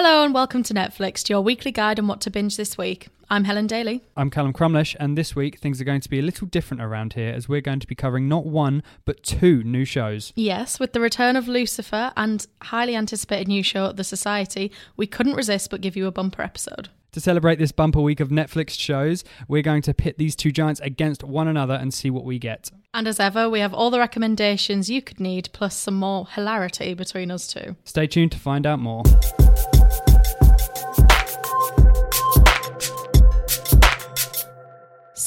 Hello 0.00 0.22
and 0.22 0.32
welcome 0.32 0.62
to 0.62 0.72
Netflix, 0.72 1.28
your 1.28 1.40
weekly 1.40 1.72
guide 1.72 1.98
on 1.98 2.06
what 2.06 2.20
to 2.20 2.30
binge 2.30 2.56
this 2.56 2.78
week. 2.78 3.08
I'm 3.28 3.42
Helen 3.42 3.66
Daly. 3.66 4.04
I'm 4.16 4.30
Callum 4.30 4.52
Crumlish, 4.52 4.94
and 5.00 5.18
this 5.18 5.34
week 5.34 5.58
things 5.58 5.80
are 5.80 5.84
going 5.84 6.02
to 6.02 6.08
be 6.08 6.20
a 6.20 6.22
little 6.22 6.46
different 6.46 6.84
around 6.84 7.14
here 7.14 7.32
as 7.32 7.48
we're 7.48 7.60
going 7.60 7.80
to 7.80 7.86
be 7.88 7.96
covering 7.96 8.28
not 8.28 8.46
one, 8.46 8.84
but 9.04 9.24
two 9.24 9.64
new 9.64 9.84
shows. 9.84 10.32
Yes, 10.36 10.78
with 10.78 10.92
the 10.92 11.00
return 11.00 11.34
of 11.34 11.48
Lucifer 11.48 12.12
and 12.16 12.46
highly 12.62 12.94
anticipated 12.94 13.48
new 13.48 13.64
show, 13.64 13.90
The 13.90 14.04
Society, 14.04 14.70
we 14.96 15.08
couldn't 15.08 15.34
resist 15.34 15.68
but 15.68 15.80
give 15.80 15.96
you 15.96 16.06
a 16.06 16.12
bumper 16.12 16.42
episode. 16.42 16.90
To 17.10 17.20
celebrate 17.20 17.58
this 17.58 17.72
bumper 17.72 18.00
week 18.00 18.20
of 18.20 18.28
Netflix 18.28 18.78
shows, 18.78 19.24
we're 19.48 19.62
going 19.62 19.82
to 19.82 19.94
pit 19.94 20.16
these 20.16 20.36
two 20.36 20.52
giants 20.52 20.80
against 20.82 21.24
one 21.24 21.48
another 21.48 21.74
and 21.74 21.92
see 21.92 22.08
what 22.08 22.24
we 22.24 22.38
get. 22.38 22.70
And 22.94 23.08
as 23.08 23.18
ever, 23.18 23.50
we 23.50 23.58
have 23.58 23.74
all 23.74 23.90
the 23.90 23.98
recommendations 23.98 24.88
you 24.88 25.02
could 25.02 25.18
need, 25.18 25.48
plus 25.52 25.76
some 25.76 25.96
more 25.96 26.28
hilarity 26.28 26.94
between 26.94 27.32
us 27.32 27.48
two. 27.48 27.74
Stay 27.82 28.06
tuned 28.06 28.30
to 28.30 28.38
find 28.38 28.64
out 28.64 28.78
more. 28.78 29.02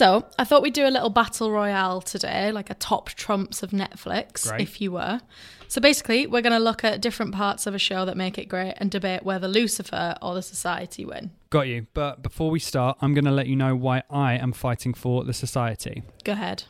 So, 0.02 0.26
I 0.40 0.46
thought 0.46 0.64
we'd 0.64 0.74
do 0.74 0.88
a 0.88 0.90
little 0.90 1.12
battle 1.12 1.52
royale 1.52 2.02
today, 2.02 2.52
like 2.52 2.72
a 2.72 2.74
top 2.74 3.10
trumps 3.10 3.62
of 3.62 3.70
Netflix, 3.70 4.50
Great. 4.50 4.60
if 4.62 4.82
you 4.82 4.94
were. 4.94 5.22
So, 5.68 5.80
basically, 5.80 6.26
we're 6.26 6.42
going 6.42 6.54
to 6.54 6.60
look 6.60 6.84
at 6.84 7.02
different 7.02 7.36
parts 7.36 7.68
of 7.68 7.76
a 7.76 7.78
show 7.78 8.04
that 8.06 8.18
make 8.18 8.40
it 8.40 8.46
great 8.46 8.74
and 8.78 8.90
debate 8.90 9.22
whether 9.22 9.48
Lucifer 9.48 10.16
or 10.20 10.34
The 10.34 10.42
Society 10.42 11.06
win. 11.06 11.30
Got 11.52 11.68
you. 11.68 11.86
But 11.94 12.24
before 12.24 12.50
we 12.50 12.58
start, 12.58 12.98
I'm 13.00 13.14
going 13.14 13.26
to 13.26 13.32
let 13.32 13.46
you 13.46 13.56
know 13.56 13.76
why 13.76 14.02
I 14.10 14.34
am 14.34 14.54
fighting 14.54 14.96
for 14.96 15.24
the 15.24 15.34
society. 15.34 16.02
Go 16.24 16.32
ahead. 16.32 16.64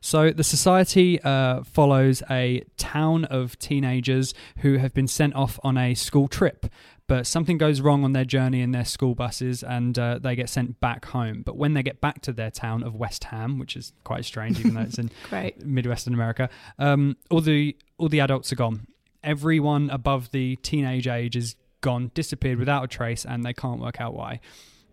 So, 0.00 0.30
the 0.30 0.44
society 0.44 1.20
uh, 1.20 1.64
follows 1.64 2.22
a 2.30 2.64
town 2.78 3.26
of 3.26 3.58
teenagers 3.58 4.32
who 4.58 4.78
have 4.78 4.94
been 4.94 5.08
sent 5.08 5.34
off 5.34 5.60
on 5.62 5.76
a 5.76 5.92
school 5.92 6.28
trip. 6.28 6.64
But 7.06 7.26
something 7.26 7.58
goes 7.58 7.82
wrong 7.82 8.02
on 8.02 8.12
their 8.12 8.24
journey 8.24 8.62
in 8.62 8.70
their 8.70 8.84
school 8.84 9.14
buses 9.14 9.62
and 9.62 9.98
uh, 9.98 10.18
they 10.18 10.34
get 10.34 10.48
sent 10.48 10.80
back 10.80 11.04
home. 11.06 11.42
But 11.42 11.56
when 11.56 11.74
they 11.74 11.82
get 11.82 12.00
back 12.00 12.22
to 12.22 12.32
their 12.32 12.50
town 12.50 12.82
of 12.82 12.94
West 12.94 13.24
Ham, 13.24 13.58
which 13.58 13.76
is 13.76 13.92
quite 14.04 14.24
strange, 14.24 14.58
even 14.60 14.74
though 14.74 14.80
it's 14.82 14.98
in 14.98 15.10
Great. 15.28 15.64
Midwestern 15.64 16.14
America, 16.14 16.48
um, 16.78 17.16
all, 17.30 17.42
the, 17.42 17.76
all 17.98 18.08
the 18.08 18.20
adults 18.20 18.52
are 18.52 18.56
gone. 18.56 18.86
Everyone 19.22 19.90
above 19.90 20.30
the 20.30 20.56
teenage 20.56 21.06
age 21.06 21.36
is 21.36 21.56
gone, 21.82 22.10
disappeared 22.14 22.58
without 22.58 22.84
a 22.84 22.88
trace, 22.88 23.26
and 23.26 23.44
they 23.44 23.52
can't 23.52 23.80
work 23.80 24.00
out 24.00 24.14
why 24.14 24.40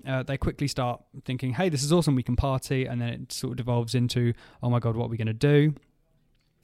uh, 0.08 0.24
they 0.24 0.38
quickly 0.38 0.68
start 0.68 1.02
thinking, 1.26 1.54
hey, 1.54 1.70
this 1.70 1.84
is 1.84 1.92
awesome, 1.94 2.16
we 2.16 2.24
can 2.24 2.36
party. 2.36 2.86
And 2.86 3.02
then 3.02 3.10
it 3.10 3.32
sort 3.32 3.52
of 3.52 3.58
devolves 3.58 3.96
into, 3.96 4.34
oh 4.62 4.70
my 4.70 4.80
God, 4.80 4.96
what 4.96 5.06
are 5.06 5.10
we 5.10 5.18
going 5.18 5.28
to 5.28 5.34
do? 5.34 5.76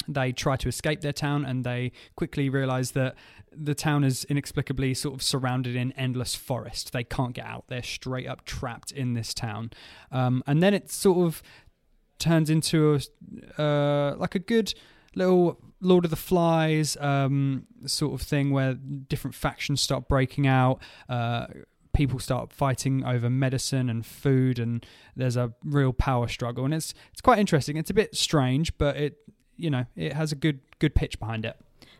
They 0.08 0.32
try 0.32 0.56
to 0.58 0.68
escape 0.68 1.02
their 1.02 1.14
town 1.14 1.46
and 1.46 1.64
they 1.64 1.92
quickly 2.16 2.50
realize 2.50 2.92
that 2.92 3.16
the 3.52 3.76
town 3.76 4.04
is 4.04 4.24
inexplicably 4.26 4.94
sort 4.94 5.16
of 5.16 5.24
surrounded 5.24 5.76
in 5.76 5.92
endless 5.94 6.36
forest. 6.36 6.94
They 6.94 7.04
can't 7.04 7.34
get 7.34 7.46
out. 7.46 7.66
They're 7.68 7.84
straight 7.84 8.28
up 8.28 8.46
trapped 8.46 8.92
in 8.92 9.14
this 9.14 9.34
town. 9.34 9.72
Um, 10.12 10.44
and 10.46 10.62
then 10.62 10.74
it 10.74 10.92
sort 10.92 11.26
of 11.26 11.42
turns 12.20 12.50
into 12.50 13.00
a, 13.58 13.62
uh, 13.62 14.16
like 14.18 14.36
a 14.36 14.40
good 14.40 14.74
little 15.16 15.60
Lord 15.82 16.06
of 16.06 16.12
the 16.12 16.18
Flies 16.18 16.98
um, 17.00 17.66
sort 17.86 18.20
of 18.20 18.26
thing 18.26 18.52
where 18.52 18.74
different 18.74 19.36
factions 19.36 19.82
start 19.82 20.08
breaking 20.08 20.48
out. 20.48 20.82
Uh, 21.10 21.48
people 21.94 22.20
start 22.20 22.54
fighting 22.54 23.04
over 23.04 23.30
medicine 23.30 23.90
and 23.90 24.06
food, 24.06 24.60
and 24.60 24.86
there's 25.16 25.36
a 25.36 25.54
real 25.64 25.94
power 25.94 26.28
struggle, 26.28 26.66
and 26.66 26.74
it's 26.74 26.94
it's 27.12 27.22
quite 27.22 27.40
interesting. 27.40 27.78
It's 27.78 27.90
a 27.90 27.94
bit 27.94 28.16
strange, 28.16 28.78
but 28.78 28.98
it 28.98 29.18
you 29.58 29.70
know 29.70 29.86
it 29.96 30.14
has 30.14 30.32
a 30.32 30.36
good 30.36 30.60
good 30.80 30.96
pitch 30.96 31.20
behind 31.20 31.46
it. 31.46 31.58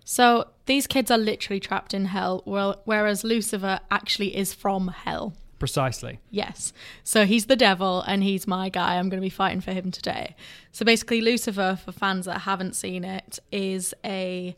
So, 0.10 0.48
these 0.68 0.88
kids 0.88 1.12
are 1.12 1.18
literally 1.18 1.60
trapped 1.60 1.94
in 1.94 2.06
hell, 2.06 2.42
well, 2.46 2.82
whereas 2.86 3.26
Lucifer 3.26 3.82
actually 3.92 4.38
is 4.38 4.54
from 4.54 4.88
hell. 4.88 5.34
Precisely. 5.60 6.20
Yes. 6.30 6.72
So 7.04 7.26
he's 7.26 7.48
the 7.48 7.56
devil 7.56 8.02
and 8.08 8.24
he's 8.24 8.46
my 8.46 8.70
guy. 8.70 8.96
I'm 8.96 9.10
going 9.10 9.20
to 9.20 9.26
be 9.26 9.30
fighting 9.30 9.60
for 9.60 9.72
him 9.72 9.92
today. 9.92 10.36
So 10.72 10.86
basically, 10.86 11.20
Lucifer, 11.20 11.78
for 11.84 11.92
fans 11.92 12.26
that 12.26 12.42
haven't 12.42 12.76
seen 12.76 13.04
it, 13.04 13.40
is 13.52 13.94
a 14.06 14.56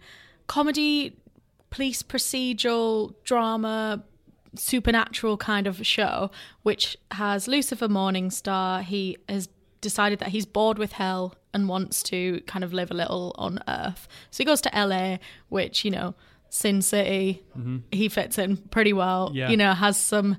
comedy, 0.47 1.17
police 1.69 2.03
procedural, 2.03 3.15
drama, 3.23 4.03
supernatural 4.55 5.37
kind 5.37 5.67
of 5.67 5.85
show, 5.85 6.31
which 6.63 6.97
has 7.11 7.47
Lucifer 7.47 7.87
Morningstar. 7.87 8.83
He 8.83 9.17
has 9.29 9.47
decided 9.81 10.19
that 10.19 10.29
he's 10.29 10.45
bored 10.45 10.77
with 10.77 10.93
hell 10.93 11.35
and 11.53 11.67
wants 11.69 12.03
to 12.03 12.41
kind 12.41 12.63
of 12.63 12.73
live 12.73 12.91
a 12.91 12.93
little 12.93 13.33
on 13.37 13.63
Earth. 13.67 14.07
So 14.31 14.39
he 14.39 14.45
goes 14.45 14.61
to 14.61 14.71
LA, 14.75 15.17
which, 15.49 15.83
you 15.83 15.91
know, 15.91 16.15
Sin 16.49 16.81
City, 16.81 17.43
he 17.91 18.09
fits 18.09 18.37
in 18.37 18.57
pretty 18.57 18.93
well. 18.93 19.31
Yeah. 19.33 19.49
You 19.49 19.57
know, 19.57 19.73
has 19.73 19.97
some 19.97 20.37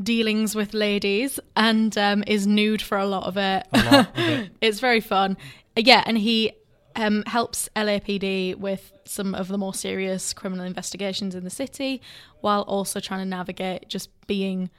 dealings 0.00 0.54
with 0.54 0.74
ladies 0.74 1.40
and 1.56 1.96
um, 1.98 2.22
is 2.26 2.46
nude 2.46 2.82
for 2.82 2.98
a 2.98 3.06
lot 3.06 3.24
of 3.24 3.36
it. 3.36 3.66
Lot 3.72 3.94
of 3.94 4.18
it. 4.18 4.50
it's 4.60 4.80
very 4.80 5.00
fun. 5.00 5.36
Uh, 5.76 5.82
Yeah, 5.84 6.02
and 6.06 6.18
he 6.18 6.52
um, 6.96 7.24
helps 7.26 7.68
LAPD 7.76 8.56
with 8.56 8.92
some 9.04 9.34
of 9.34 9.48
the 9.48 9.58
more 9.58 9.74
serious 9.74 10.32
criminal 10.32 10.64
investigations 10.64 11.34
in 11.34 11.44
the 11.44 11.50
city 11.50 12.00
while 12.40 12.62
also 12.62 13.00
trying 13.00 13.20
to 13.20 13.26
navigate 13.26 13.88
just 13.88 14.10
being, 14.26 14.70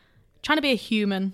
trying 0.42 0.58
to 0.58 0.62
be 0.62 0.72
a 0.72 0.76
human, 0.76 1.34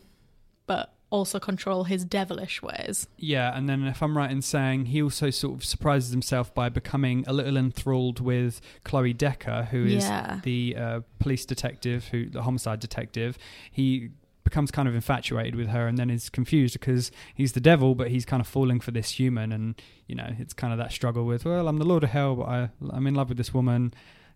but 0.66 0.95
also 1.16 1.40
control 1.40 1.86
his 1.86 2.04
devilish 2.06 2.62
ways. 2.62 3.08
Yeah, 3.18 3.56
and 3.58 3.68
then 3.70 3.84
if 3.86 4.02
I'm 4.04 4.16
right 4.18 4.30
in 4.32 4.42
saying 4.42 4.86
he 4.88 5.02
also 5.02 5.30
sort 5.30 5.56
of 5.56 5.66
surprises 5.66 6.12
himself 6.12 6.54
by 6.54 6.70
becoming 6.70 7.24
a 7.28 7.34
little 7.34 7.58
enthralled 7.58 8.20
with 8.20 8.62
Chloe 8.84 9.14
Decker, 9.14 9.70
who 9.72 9.86
is 9.86 10.04
Yeah. 10.04 10.40
the 10.44 10.76
uh, 10.78 11.00
police 11.20 11.46
detective, 11.46 12.10
who 12.10 12.30
the 12.30 12.44
homicide 12.44 12.80
detective. 12.80 13.38
He 13.72 14.10
becomes 14.44 14.70
kind 14.70 14.88
of 14.88 14.94
infatuated 14.94 15.56
with 15.56 15.70
her 15.70 15.88
and 15.88 15.98
then 15.98 16.10
is 16.12 16.30
confused 16.30 16.80
because 16.80 17.10
he's 17.34 17.54
the 17.54 17.60
devil 17.60 17.96
but 17.96 18.10
he's 18.12 18.26
kind 18.26 18.40
of 18.42 18.46
falling 18.48 18.80
for 18.80 18.92
this 18.92 19.10
human 19.20 19.52
and 19.52 19.74
you 20.06 20.14
know 20.14 20.30
it's 20.38 20.54
kind 20.54 20.72
of 20.72 20.78
that 20.78 20.92
struggle 20.92 21.26
with 21.26 21.46
well 21.46 21.68
i'm 21.68 21.80
the 21.80 21.84
lord 21.84 22.04
of 22.04 22.12
hell 22.12 22.36
but 22.36 22.44
I, 22.48 22.70
i'm 22.92 23.08
in 23.08 23.16
love 23.16 23.30
with 23.30 23.40
this 23.40 23.56
woman 23.56 23.92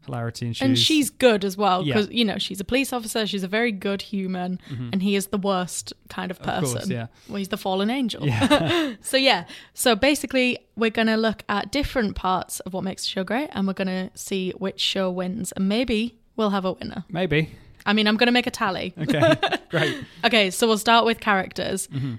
hilarity 0.06 0.46
and 0.48 0.56
she's, 0.58 0.66
and 0.66 0.78
she's 0.78 1.10
good 1.10 1.44
as 1.46 1.56
well 1.58 1.84
Yeah. 1.84 1.94
because, 1.96 2.10
you 2.12 2.26
know, 2.26 2.38
she's 2.38 2.60
a 2.60 2.64
police 2.64 2.92
officer, 2.94 3.28
she's 3.28 3.44
a 3.44 3.48
very 3.48 3.72
good 3.72 4.02
human, 4.02 4.60
and 4.92 5.02
he 5.04 5.16
is 5.16 5.28
the 5.28 5.38
worst 5.38 5.94
kind 6.10 6.32
of 6.32 6.40
Mm-hmm. 6.40 6.50
Of 6.50 6.60
person. 6.62 6.78
course, 6.78 6.90
yeah. 6.90 7.08
Well, 7.28 7.38
he's 7.38 7.50
the 7.50 7.58
fallen 7.58 7.90
angel. 7.90 8.26
yeah 8.26 8.94
So 9.02 9.18
yeah, 9.18 9.46
so 9.74 9.96
basically 9.96 10.58
we're 10.76 10.90
gonna 10.90 11.18
look 11.18 11.44
at 11.50 11.72
different 11.72 12.16
parts 12.16 12.60
of 12.62 12.74
what 12.74 12.84
makes 12.84 13.04
the 13.04 13.10
show 13.10 13.24
great, 13.24 13.50
and 13.54 13.68
we're 13.68 13.74
gonna 13.74 14.10
see 14.16 14.52
which 14.58 14.80
show 14.80 15.12
wins, 15.12 15.52
and 15.54 15.68
maybe 15.70 16.18
we'll 16.36 16.52
have 16.52 16.66
a 16.66 16.74
winner. 16.74 17.04
maybe 17.10 17.50
I 17.86 17.94
mean, 17.94 18.08
I'm 18.08 18.18
gonna 18.18 18.32
make 18.32 18.48
a 18.48 18.52
tally. 18.52 18.94
okay 19.02 19.36
great 19.70 19.98
Okay, 20.26 20.50
so 20.52 20.68
we'll 20.68 20.78
start 20.78 21.06
with 21.06 21.20
characters. 21.20 21.88
Mm-hmm. 21.88 22.16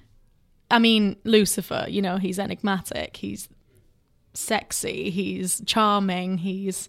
I 0.70 0.78
mean, 0.78 1.16
Lucifer. 1.24 1.86
You 1.88 2.00
know, 2.02 2.16
he's 2.18 2.38
enigmatic. 2.38 3.16
He's 3.16 3.48
sexy. 4.34 5.10
He's 5.10 5.60
charming. 5.66 6.38
He's 6.38 6.88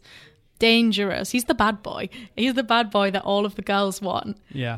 dangerous. 0.62 1.32
He's 1.32 1.46
the 1.46 1.54
bad 1.56 1.84
boy. 1.84 2.10
He's 2.38 2.54
the 2.54 2.64
bad 2.64 2.90
boy 2.92 3.12
that 3.12 3.24
all 3.24 3.46
of 3.46 3.56
the 3.56 3.62
girls 3.74 4.02
want. 4.02 4.38
yeah 4.54 4.78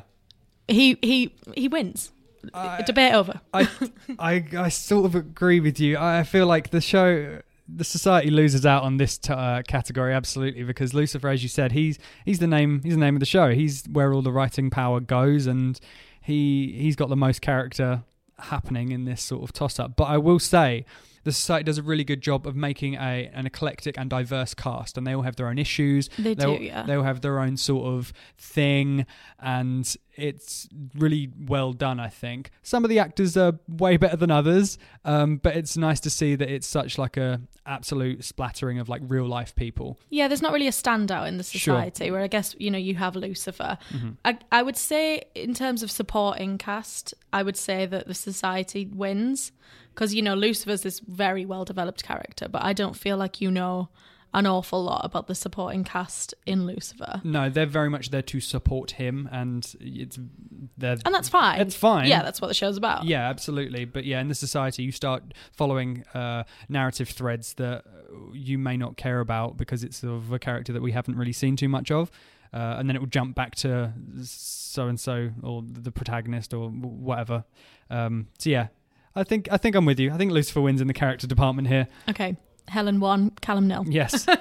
He 0.68 0.98
he 1.02 1.36
he 1.56 1.68
wins. 1.68 2.12
Debate 2.86 3.14
over. 3.14 3.40
I, 3.54 3.70
I 4.20 4.34
I 4.58 4.70
sort 4.70 5.06
of 5.06 5.16
agree 5.16 5.60
with 5.62 5.80
you. 5.80 5.98
I 5.98 6.24
feel 6.24 6.46
like 6.46 6.72
the 6.72 6.82
show, 6.82 7.40
the 7.70 7.86
society 7.86 8.30
loses 8.30 8.66
out 8.66 8.84
on 8.84 8.98
this 8.98 9.18
t- 9.18 9.32
uh, 9.32 9.62
category 9.66 10.14
absolutely 10.14 10.64
because 10.64 10.94
Lucifer, 10.94 11.30
as 11.30 11.42
you 11.42 11.50
said, 11.50 11.72
he's 11.72 11.96
he's 12.26 12.40
the 12.40 12.48
name 12.58 12.82
he's 12.84 12.96
the 12.96 13.00
name 13.00 13.16
of 13.16 13.22
the 13.22 13.26
show. 13.38 13.52
He's 13.52 13.86
where 13.90 14.14
all 14.14 14.22
the 14.22 14.32
writing 14.40 14.70
power 14.70 15.00
goes, 15.00 15.48
and 15.48 15.80
he 16.22 16.76
he's 16.78 16.98
got 16.98 17.08
the 17.08 17.16
most 17.28 17.42
character 17.42 18.04
happening 18.40 18.92
in 18.92 19.06
this 19.06 19.22
sort 19.22 19.44
of 19.44 19.54
toss 19.54 19.80
up. 19.80 19.96
But 19.96 20.06
I 20.06 20.18
will 20.18 20.40
say. 20.40 20.86
The 21.24 21.32
society 21.32 21.64
does 21.64 21.78
a 21.78 21.84
really 21.84 22.04
good 22.04 22.22
job 22.22 22.46
of 22.48 22.56
making 22.56 22.96
a 22.96 23.30
an 23.34 23.46
eclectic 23.46 23.98
and 23.98 24.10
diverse 24.10 24.54
cast, 24.54 24.98
and 24.98 25.06
they 25.08 25.14
all 25.14 25.22
have 25.24 25.36
their 25.36 25.48
own 25.48 25.58
issues. 25.58 26.10
They 26.18 26.34
They'll- 26.36 26.58
do, 26.58 26.64
yeah. 26.64 26.84
They'll 26.84 27.04
have 27.04 27.22
their 27.22 27.40
own 27.40 27.58
sort 27.58 27.86
of 27.88 28.12
thing, 28.38 29.06
and 29.40 29.96
it's 30.16 30.68
really 30.96 31.32
well 31.48 31.74
done. 31.74 32.00
I 32.00 32.08
think 32.10 32.52
some 32.62 32.84
of 32.84 32.90
the 32.90 33.00
actors 33.00 33.36
are 33.38 33.54
way 33.68 33.98
better 33.98 34.18
than 34.18 34.30
others, 34.32 34.78
um, 35.06 35.38
but 35.38 35.56
it's 35.56 35.76
nice 35.78 36.00
to 36.02 36.10
see 36.10 36.36
that 36.36 36.50
it's 36.50 36.68
such 36.68 36.98
like 36.98 37.18
a 37.18 37.42
absolute 37.66 38.24
splattering 38.26 38.78
of 38.78 38.90
like 38.90 39.02
real 39.08 39.26
life 39.26 39.56
people. 39.56 39.98
Yeah, 40.10 40.28
there's 40.28 40.42
not 40.42 40.52
really 40.54 40.68
a 40.68 40.72
standout 40.72 41.28
in 41.30 41.38
the 41.38 41.44
Sure. 41.44 41.60
society 41.76 42.12
where 42.12 42.22
I 42.22 42.28
guess, 42.28 42.56
you 42.60 42.70
know, 42.70 42.78
you 42.78 42.96
have 42.96 43.16
Lucifer. 43.16 43.78
Mm-hmm. 43.92 44.10
I, 44.26 44.38
I 44.52 44.62
would 44.62 44.76
say, 44.78 45.24
in 45.34 45.54
terms 45.54 45.82
of 45.82 45.90
supporting 45.90 46.58
cast, 46.58 47.14
I 47.32 47.42
would 47.42 47.56
say 47.58 47.86
that 47.86 48.06
the 48.08 48.14
society 48.14 48.86
wins 48.86 49.52
because, 49.94 50.14
you 50.14 50.22
know, 50.22 50.34
Lucifer's 50.36 50.82
this 50.82 51.00
very 51.00 51.46
well 51.46 51.66
developed 51.66 52.04
character, 52.04 52.48
but 52.50 52.64
I 52.64 52.74
don't 52.74 52.96
feel 52.96 53.18
like 53.18 53.42
you 53.42 53.52
know 53.52 53.90
an 54.36 54.48
awful 54.48 54.84
lot 54.84 55.06
about 55.06 55.28
the 55.28 55.36
supporting 55.36 55.84
cast 55.84 56.34
in 56.48 56.66
Lucifer. 56.66 57.22
No, 57.24 57.52
they're 57.52 57.68
very 57.68 57.90
much 57.90 58.10
there 58.10 58.24
to 58.24 58.40
support 58.40 58.92
him, 58.92 59.30
and 59.32 59.72
it's 59.80 60.18
they're 60.76 60.98
And 61.06 61.14
that's 61.14 61.30
fine. 61.30 61.62
It's 61.62 61.76
fine. 61.76 62.08
Yeah, 62.08 62.24
that's 62.24 62.42
what 62.42 62.48
the 62.48 62.56
show's 62.56 62.76
about. 62.76 63.04
Yeah, 63.06 63.30
absolutely. 63.30 63.86
But 63.86 64.06
yeah, 64.06 64.20
in 64.22 64.30
the 64.30 64.36
society, 64.36 64.82
you 64.82 64.92
start 64.92 65.36
following 65.52 66.04
uh, 66.16 66.46
narrative 66.68 67.10
threads 67.10 67.54
that 67.56 67.86
you 68.34 68.58
may 68.58 68.76
not 68.76 68.98
care 68.98 69.20
about 69.20 69.56
because 69.56 69.84
it's 69.84 70.02
of 70.04 70.32
a 70.32 70.40
character 70.40 70.74
that 70.74 70.82
we 70.82 70.94
haven't 70.94 71.16
really 71.16 71.32
seen 71.34 71.56
too 71.56 71.70
much 71.70 71.92
of. 71.92 72.10
uh, 72.54 72.76
and 72.78 72.88
then 72.88 72.96
it 72.96 73.00
will 73.00 73.08
jump 73.08 73.36
back 73.36 73.56
to 73.56 73.92
so 74.24 74.88
and 74.88 75.00
so 75.00 75.32
or 75.42 75.64
the 75.68 75.92
protagonist 75.92 76.54
or 76.54 76.70
whatever. 76.70 77.44
Um, 77.90 78.28
so 78.38 78.50
yeah, 78.50 78.68
I 79.16 79.24
think 79.24 79.48
I 79.52 79.58
think 79.58 79.76
I'm 79.76 79.86
with 79.86 80.00
you. 80.00 80.12
I 80.12 80.18
think 80.18 80.32
Lucifer 80.32 80.62
wins 80.62 80.82
in 80.82 80.88
the 80.88 80.94
character 80.94 81.28
department 81.28 81.68
here. 81.68 81.88
Okay, 82.10 82.36
Helen 82.68 83.00
one, 83.00 83.32
Callum 83.42 83.68
nil. 83.68 83.86
Yes. 83.88 84.28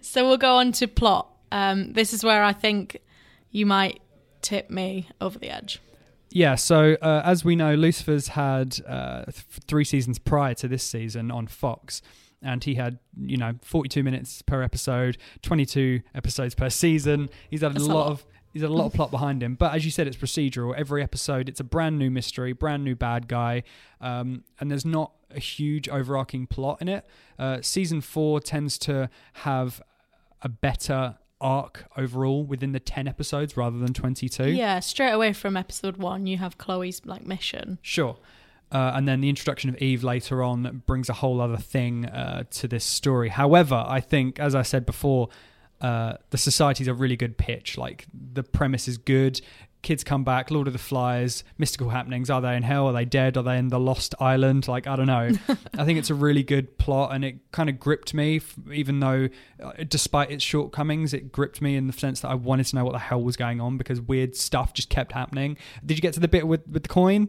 So 0.00 0.26
we'll 0.26 0.38
go 0.38 0.56
on 0.56 0.72
to 0.72 0.88
plot. 0.88 1.30
Um, 1.52 1.92
this 1.92 2.14
is 2.14 2.24
where 2.24 2.42
I 2.42 2.54
think 2.54 3.02
you 3.50 3.66
might 3.66 4.00
tip 4.40 4.70
me 4.70 5.08
over 5.20 5.38
the 5.38 5.50
edge. 5.50 5.78
Yeah, 6.30 6.54
so 6.54 6.96
uh, 7.02 7.20
as 7.22 7.44
we 7.44 7.54
know, 7.54 7.74
Lucifer's 7.74 8.28
had 8.28 8.78
uh, 8.88 9.24
th- 9.24 9.44
three 9.68 9.84
seasons 9.84 10.18
prior 10.18 10.54
to 10.54 10.68
this 10.68 10.82
season 10.82 11.30
on 11.30 11.46
Fox, 11.48 12.00
and 12.42 12.64
he 12.64 12.76
had 12.76 12.98
you 13.20 13.36
know 13.36 13.54
42 13.62 14.02
minutes 14.02 14.40
per 14.42 14.62
episode, 14.62 15.18
22 15.42 16.00
episodes 16.14 16.54
per 16.54 16.70
season. 16.70 17.28
He's 17.50 17.60
had 17.60 17.76
a 17.76 17.78
a 17.78 17.82
lot, 17.82 17.94
lot. 17.94 18.06
of 18.06 18.24
he's 18.54 18.62
had 18.62 18.70
a 18.70 18.74
lot 18.74 18.86
of 18.86 18.94
plot 18.94 19.10
behind 19.10 19.42
him. 19.42 19.56
But 19.56 19.74
as 19.74 19.84
you 19.84 19.90
said, 19.90 20.06
it's 20.06 20.16
procedural. 20.16 20.74
Every 20.74 21.02
episode, 21.02 21.48
it's 21.48 21.60
a 21.60 21.64
brand 21.64 21.98
new 21.98 22.10
mystery, 22.10 22.54
brand 22.54 22.84
new 22.84 22.94
bad 22.94 23.28
guy, 23.28 23.64
um, 24.00 24.44
and 24.58 24.70
there's 24.70 24.86
not 24.86 25.12
a 25.30 25.40
huge 25.40 25.88
overarching 25.88 26.46
plot 26.46 26.78
in 26.80 26.88
it. 26.88 27.04
Uh, 27.38 27.58
season 27.60 28.00
four 28.00 28.40
tends 28.40 28.78
to 28.78 29.10
have 29.34 29.82
a 30.40 30.48
better 30.48 31.18
arc 31.40 31.86
overall 31.96 32.44
within 32.44 32.72
the 32.72 32.80
10 32.80 33.08
episodes 33.08 33.56
rather 33.56 33.76
than 33.78 33.92
22. 33.92 34.50
Yeah, 34.50 34.78
straight 34.80 35.10
away 35.10 35.32
from 35.32 35.56
episode 35.56 35.96
one, 35.96 36.26
you 36.26 36.38
have 36.38 36.56
Chloe's 36.56 37.02
like 37.04 37.26
mission. 37.26 37.78
Sure. 37.82 38.16
Uh, 38.70 38.92
and 38.94 39.06
then 39.06 39.20
the 39.20 39.28
introduction 39.28 39.68
of 39.68 39.76
Eve 39.78 40.02
later 40.02 40.42
on 40.42 40.82
brings 40.86 41.08
a 41.08 41.12
whole 41.12 41.40
other 41.40 41.56
thing 41.56 42.06
uh, 42.06 42.44
to 42.50 42.68
this 42.68 42.84
story. 42.84 43.28
However, 43.28 43.84
I 43.86 44.00
think, 44.00 44.38
as 44.38 44.54
I 44.54 44.62
said 44.62 44.86
before, 44.86 45.28
uh, 45.84 46.16
the 46.30 46.38
society's 46.38 46.88
a 46.88 46.94
really 46.94 47.14
good 47.14 47.36
pitch. 47.36 47.76
Like 47.76 48.06
the 48.14 48.42
premise 48.42 48.88
is 48.88 48.96
good. 48.96 49.42
Kids 49.82 50.02
come 50.02 50.24
back, 50.24 50.50
Lord 50.50 50.66
of 50.66 50.72
the 50.72 50.78
Flies, 50.78 51.44
mystical 51.58 51.90
happenings. 51.90 52.30
Are 52.30 52.40
they 52.40 52.56
in 52.56 52.62
hell? 52.62 52.86
Are 52.86 52.94
they 52.94 53.04
dead? 53.04 53.36
Are 53.36 53.42
they 53.42 53.58
in 53.58 53.68
the 53.68 53.78
Lost 53.78 54.14
Island? 54.18 54.66
Like 54.66 54.86
I 54.86 54.96
don't 54.96 55.06
know. 55.06 55.32
I 55.78 55.84
think 55.84 55.98
it's 55.98 56.08
a 56.08 56.14
really 56.14 56.42
good 56.42 56.78
plot, 56.78 57.14
and 57.14 57.22
it 57.22 57.52
kind 57.52 57.68
of 57.68 57.78
gripped 57.78 58.14
me. 58.14 58.40
Even 58.72 59.00
though, 59.00 59.28
uh, 59.62 59.72
despite 59.86 60.30
its 60.30 60.42
shortcomings, 60.42 61.12
it 61.12 61.30
gripped 61.30 61.60
me 61.60 61.76
in 61.76 61.86
the 61.86 61.92
sense 61.92 62.20
that 62.20 62.28
I 62.28 62.34
wanted 62.34 62.64
to 62.68 62.76
know 62.76 62.84
what 62.84 62.94
the 62.94 62.98
hell 62.98 63.22
was 63.22 63.36
going 63.36 63.60
on 63.60 63.76
because 63.76 64.00
weird 64.00 64.34
stuff 64.36 64.72
just 64.72 64.88
kept 64.88 65.12
happening. 65.12 65.58
Did 65.84 65.98
you 65.98 66.02
get 66.02 66.14
to 66.14 66.20
the 66.20 66.28
bit 66.28 66.48
with 66.48 66.66
with 66.66 66.84
the 66.84 66.88
coin? 66.88 67.28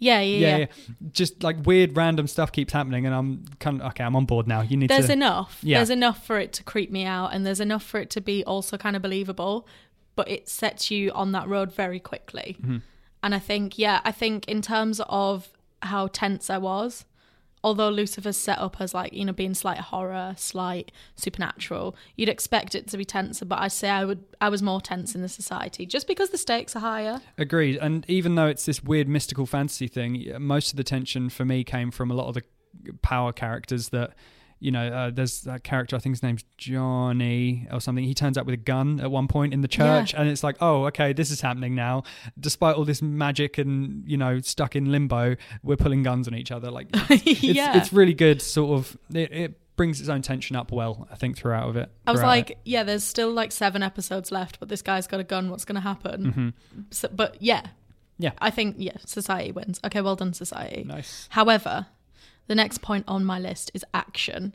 Yeah, 0.00 0.20
yeah, 0.20 0.38
yeah. 0.38 0.56
yeah, 0.56 0.66
just 1.12 1.42
like 1.42 1.64
weird 1.64 1.96
random 1.96 2.26
stuff 2.26 2.50
keeps 2.52 2.72
happening 2.72 3.04
and 3.04 3.14
i'm 3.14 3.44
kind 3.58 3.80
of 3.80 3.88
okay 3.88 4.02
i'm 4.02 4.16
on 4.16 4.24
board 4.24 4.48
now 4.48 4.62
you 4.62 4.76
need 4.76 4.90
There's 4.90 5.06
to 5.06 5.12
enough. 5.12 5.58
Yeah. 5.62 5.78
There's 5.78 5.90
enough 5.90 6.26
for 6.26 6.38
it 6.38 6.52
to 6.54 6.64
creep 6.64 6.90
me 6.90 7.04
out, 7.04 7.28
and 7.32 7.46
there's 7.46 7.60
enough 7.60 7.84
for 7.84 8.00
it 8.00 8.10
to 8.10 8.20
be 8.20 8.44
also 8.44 8.76
kind 8.76 8.96
of 8.96 9.02
believable, 9.02 9.66
but 10.16 10.28
it 10.28 10.48
sets 10.48 10.90
you 10.90 11.12
on 11.12 11.32
that 11.32 11.48
road 11.48 11.72
very 11.72 12.00
quickly. 12.00 12.56
Mm-hmm. 12.60 12.78
And 13.22 13.34
I 13.34 13.38
think, 13.38 13.78
yeah, 13.78 14.00
I 14.04 14.12
think 14.12 14.48
in 14.48 14.62
terms 14.62 15.00
of 15.08 15.48
how 15.82 16.06
tense 16.08 16.48
I 16.50 16.58
was, 16.58 17.04
although 17.62 17.88
Lucifer's 17.90 18.36
set 18.36 18.58
up 18.58 18.80
as 18.80 18.94
like, 18.94 19.12
you 19.12 19.24
know, 19.24 19.32
being 19.32 19.54
slight 19.54 19.78
horror, 19.78 20.34
slight 20.36 20.92
supernatural, 21.16 21.96
you'd 22.16 22.28
expect 22.28 22.74
it 22.74 22.86
to 22.88 22.96
be 22.96 23.04
tenser, 23.04 23.44
but 23.44 23.58
I'd 23.58 23.72
say 23.72 23.90
I 23.90 24.04
would 24.04 24.24
I 24.40 24.48
was 24.48 24.62
more 24.62 24.80
tense 24.80 25.14
in 25.14 25.22
the 25.22 25.28
society 25.28 25.86
just 25.86 26.06
because 26.06 26.30
the 26.30 26.38
stakes 26.38 26.74
are 26.76 26.80
higher. 26.80 27.20
agreed 27.36 27.76
and 27.76 28.04
even 28.08 28.34
though 28.34 28.46
it's 28.46 28.66
this 28.66 28.82
weird 28.82 29.08
mystical 29.08 29.46
fantasy 29.46 29.88
thing 29.88 30.32
most 30.38 30.72
of 30.72 30.76
the 30.76 30.84
tension 30.84 31.28
for 31.28 31.44
me 31.44 31.64
came 31.64 31.90
from 31.90 32.10
a 32.10 32.14
lot 32.14 32.28
of 32.28 32.34
the 32.34 32.42
power 33.02 33.32
characters 33.32 33.90
that 33.90 34.14
you 34.60 34.70
know 34.70 34.86
uh, 34.88 35.10
there's 35.10 35.40
that 35.42 35.64
character 35.64 35.96
i 35.96 35.98
think 35.98 36.14
his 36.14 36.22
name's 36.22 36.44
johnny 36.58 37.66
or 37.72 37.80
something 37.80 38.04
he 38.04 38.14
turns 38.14 38.36
up 38.36 38.46
with 38.46 38.52
a 38.52 38.58
gun 38.58 39.00
at 39.00 39.10
one 39.10 39.26
point 39.26 39.52
in 39.54 39.60
the 39.62 39.68
church 39.68 40.14
and 40.14 40.28
it's 40.28 40.42
like 40.44 40.56
oh 40.60 40.84
okay 40.84 41.12
this 41.12 41.30
is 41.30 41.40
happening 41.40 41.74
now 41.74 42.02
despite 42.38 42.76
all 42.76 42.84
this 42.84 43.00
magic 43.02 43.58
and 43.58 44.02
you 44.06 44.16
know 44.16 44.40
stuck 44.40 44.76
in 44.76 44.90
limbo 44.92 45.34
we're 45.62 45.76
pulling 45.76 46.02
guns 46.02 46.28
on 46.28 46.34
each 46.34 46.50
other 46.50 46.70
like 46.70 46.88
it's, 47.10 47.42
yeah. 47.42 47.76
it's 47.76 47.92
really 47.92 48.14
good 48.14 48.40
sort 48.42 48.78
of 48.78 48.96
it, 49.14 49.32
it 49.32 49.76
brings 49.76 49.98
its 50.00 50.10
own 50.10 50.20
tension 50.20 50.56
up 50.56 50.70
well 50.72 51.08
i 51.10 51.14
think 51.16 51.36
throughout 51.38 51.68
of 51.70 51.76
it 51.76 51.90
I 52.06 52.12
was 52.12 52.20
throughout 52.20 52.32
it. 52.32 52.36
like, 52.36 52.58
yeah, 52.64 52.82
there's 52.82 53.04
still 53.04 53.30
like 53.32 53.52
seven 53.52 53.82
episodes 53.82 54.30
left, 54.32 54.58
but 54.60 54.68
this 54.68 54.82
guy's 54.82 55.06
got 55.06 55.20
a 55.20 55.24
gun. 55.24 55.48
What's 55.48 55.64
going 55.64 55.76
to 55.76 55.80
happen? 55.80 56.54
Mhm. 56.78 56.84
So, 56.92 57.08
but 57.14 57.40
yeah, 57.40 57.62
Yeah. 58.18 58.32
I 58.40 58.50
think 58.50 58.76
yeah, 58.78 58.96
society 59.06 59.52
wins. 59.52 59.78
Okay, 59.84 60.00
well 60.00 60.16
done, 60.16 60.32
society. 60.34 60.82
Nice. 60.84 61.28
However, 61.30 61.86
the 62.50 62.56
next 62.56 62.78
point 62.78 63.04
on 63.06 63.24
my 63.24 63.38
list 63.38 63.70
is 63.74 63.84
action, 63.94 64.52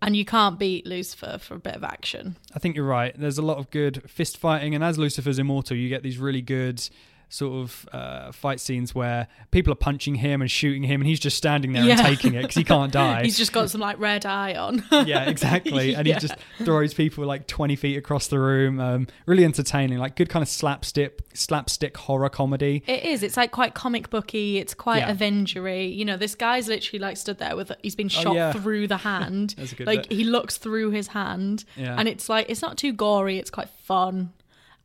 and 0.00 0.16
you 0.16 0.24
can't 0.24 0.58
beat 0.58 0.86
Lucifer 0.86 1.36
for 1.38 1.56
a 1.56 1.58
bit 1.58 1.76
of 1.76 1.84
action. 1.84 2.36
I 2.54 2.58
think 2.58 2.74
you're 2.74 2.86
right. 2.86 3.14
There's 3.14 3.36
a 3.36 3.42
lot 3.42 3.58
of 3.58 3.68
good 3.68 4.02
fist 4.10 4.38
fighting, 4.38 4.74
and 4.74 4.82
as 4.82 4.96
Lucifer's 4.98 5.38
immortal, 5.38 5.76
you 5.76 5.90
get 5.90 6.02
these 6.02 6.16
really 6.16 6.40
good 6.40 6.88
sort 7.34 7.52
of 7.64 7.88
uh, 7.92 8.30
fight 8.32 8.60
scenes 8.60 8.94
where 8.94 9.26
people 9.50 9.72
are 9.72 9.76
punching 9.76 10.14
him 10.16 10.40
and 10.40 10.50
shooting 10.50 10.82
him, 10.84 11.00
and 11.00 11.08
he's 11.08 11.18
just 11.18 11.36
standing 11.36 11.72
there 11.72 11.82
Yeah. 11.84 11.98
and 11.98 12.06
taking 12.06 12.34
it 12.34 12.42
because 12.42 12.54
he 12.54 12.62
can't 12.64 12.92
die. 13.04 13.24
He's 13.24 13.36
just 13.36 13.52
got 13.52 13.70
some 13.70 13.80
like 13.80 13.98
red 13.98 14.24
eye 14.24 14.54
on. 14.54 14.84
yeah, 15.06 15.24
exactly. 15.28 15.94
And 15.96 16.06
Yeah. 16.06 16.14
he 16.14 16.20
just 16.20 16.34
throws 16.58 16.94
people 16.94 17.24
like 17.26 17.46
20 17.46 17.74
feet 17.76 17.96
across 17.96 18.28
the 18.28 18.38
room. 18.38 18.78
Um, 18.80 19.06
really 19.26 19.44
entertaining, 19.44 19.98
like 19.98 20.14
good 20.16 20.28
kind 20.28 20.42
of 20.42 20.48
slapstick, 20.48 21.20
slapstick 21.34 21.96
horror 21.96 22.28
comedy. 22.28 22.82
It 22.86 23.04
is. 23.04 23.22
It's 23.22 23.36
like 23.36 23.50
quite 23.50 23.74
comic 23.74 24.10
booky. 24.10 24.58
It's 24.58 24.74
quite 24.74 24.98
Yeah. 24.98 25.12
Avengery. 25.14 25.94
You 25.94 26.04
know, 26.04 26.16
this 26.16 26.34
guy's 26.34 26.68
literally 26.68 27.00
like 27.00 27.16
stood 27.16 27.38
there 27.38 27.56
with 27.56 27.72
he's 27.82 27.96
been 27.96 28.06
Oh, 28.06 28.22
shot 28.22 28.34
yeah. 28.36 28.52
through 28.52 28.86
the 28.88 28.98
hand. 28.98 29.54
That's 29.58 29.72
a 29.72 29.74
good 29.74 29.86
like 29.86 30.08
bit. 30.08 30.12
he 30.16 30.24
looks 30.24 30.56
through 30.56 30.90
his 30.90 31.08
hand, 31.08 31.64
Yeah. 31.76 31.96
and 31.98 32.08
it's 32.08 32.28
like 32.28 32.46
it's 32.48 32.62
not 32.62 32.76
too 32.78 32.92
gory. 32.92 33.38
It's 33.38 33.50
quite 33.50 33.68
fun, 33.84 34.32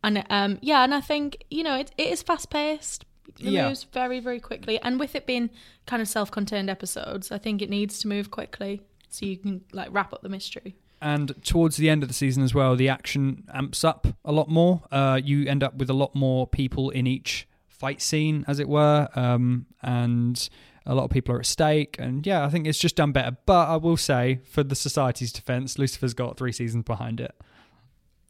and 0.03 0.23
um 0.29 0.57
yeah, 0.61 0.83
and 0.83 0.93
I 0.93 1.01
think 1.01 1.43
you 1.49 1.63
know 1.63 1.75
it, 1.75 1.91
it 1.97 2.07
is 2.07 2.21
fast 2.21 2.49
paced. 2.49 3.05
It 3.39 3.45
Yeah. 3.51 3.67
moves 3.69 3.83
very 3.93 4.19
very 4.19 4.39
quickly, 4.39 4.79
and 4.81 4.99
with 4.99 5.15
it 5.15 5.25
being 5.25 5.49
kind 5.85 6.01
of 6.01 6.07
self 6.07 6.31
contained 6.31 6.69
episodes, 6.69 7.31
I 7.31 7.37
think 7.37 7.61
it 7.61 7.69
needs 7.69 7.99
to 7.99 8.07
move 8.07 8.31
quickly 8.31 8.81
so 9.09 9.25
you 9.25 9.37
can 9.37 9.61
like 9.73 9.89
wrap 9.91 10.13
up 10.13 10.21
the 10.21 10.29
mystery. 10.29 10.75
And 11.01 11.33
towards 11.45 11.77
the 11.77 11.89
end 11.89 12.03
of 12.03 12.09
the 12.09 12.13
season 12.13 12.43
as 12.43 12.53
well, 12.53 12.75
the 12.75 12.89
action 12.89 13.45
amps 13.53 13.85
up 13.85 14.07
a 14.25 14.33
lot 14.33 14.49
more. 14.49 14.81
Uh, 14.91 15.19
you 15.23 15.47
end 15.47 15.63
up 15.63 15.75
with 15.75 15.89
a 15.89 15.93
lot 15.93 16.13
more 16.13 16.45
people 16.45 16.89
in 16.89 17.07
each 17.07 17.47
fight 17.69 18.01
scene, 18.01 18.43
as 18.49 18.59
it 18.59 18.67
were, 18.67 19.07
um, 19.15 19.65
and 19.81 20.49
a 20.85 20.93
lot 20.93 21.05
of 21.05 21.09
people 21.11 21.33
are 21.33 21.39
at 21.39 21.45
stake. 21.45 21.95
And 21.97 22.27
yeah, 22.27 22.43
I 22.43 22.49
think 22.49 22.67
it's 22.67 22.77
just 22.77 22.97
done 22.97 23.13
better. 23.13 23.37
But 23.45 23.69
I 23.69 23.77
will 23.77 23.95
say, 23.95 24.41
for 24.43 24.61
the 24.61 24.75
Society's 24.75 25.31
defense, 25.31 25.79
Lucifer's 25.79 26.13
got 26.13 26.35
three 26.35 26.51
seasons 26.51 26.83
behind 26.83 27.21
it. 27.21 27.33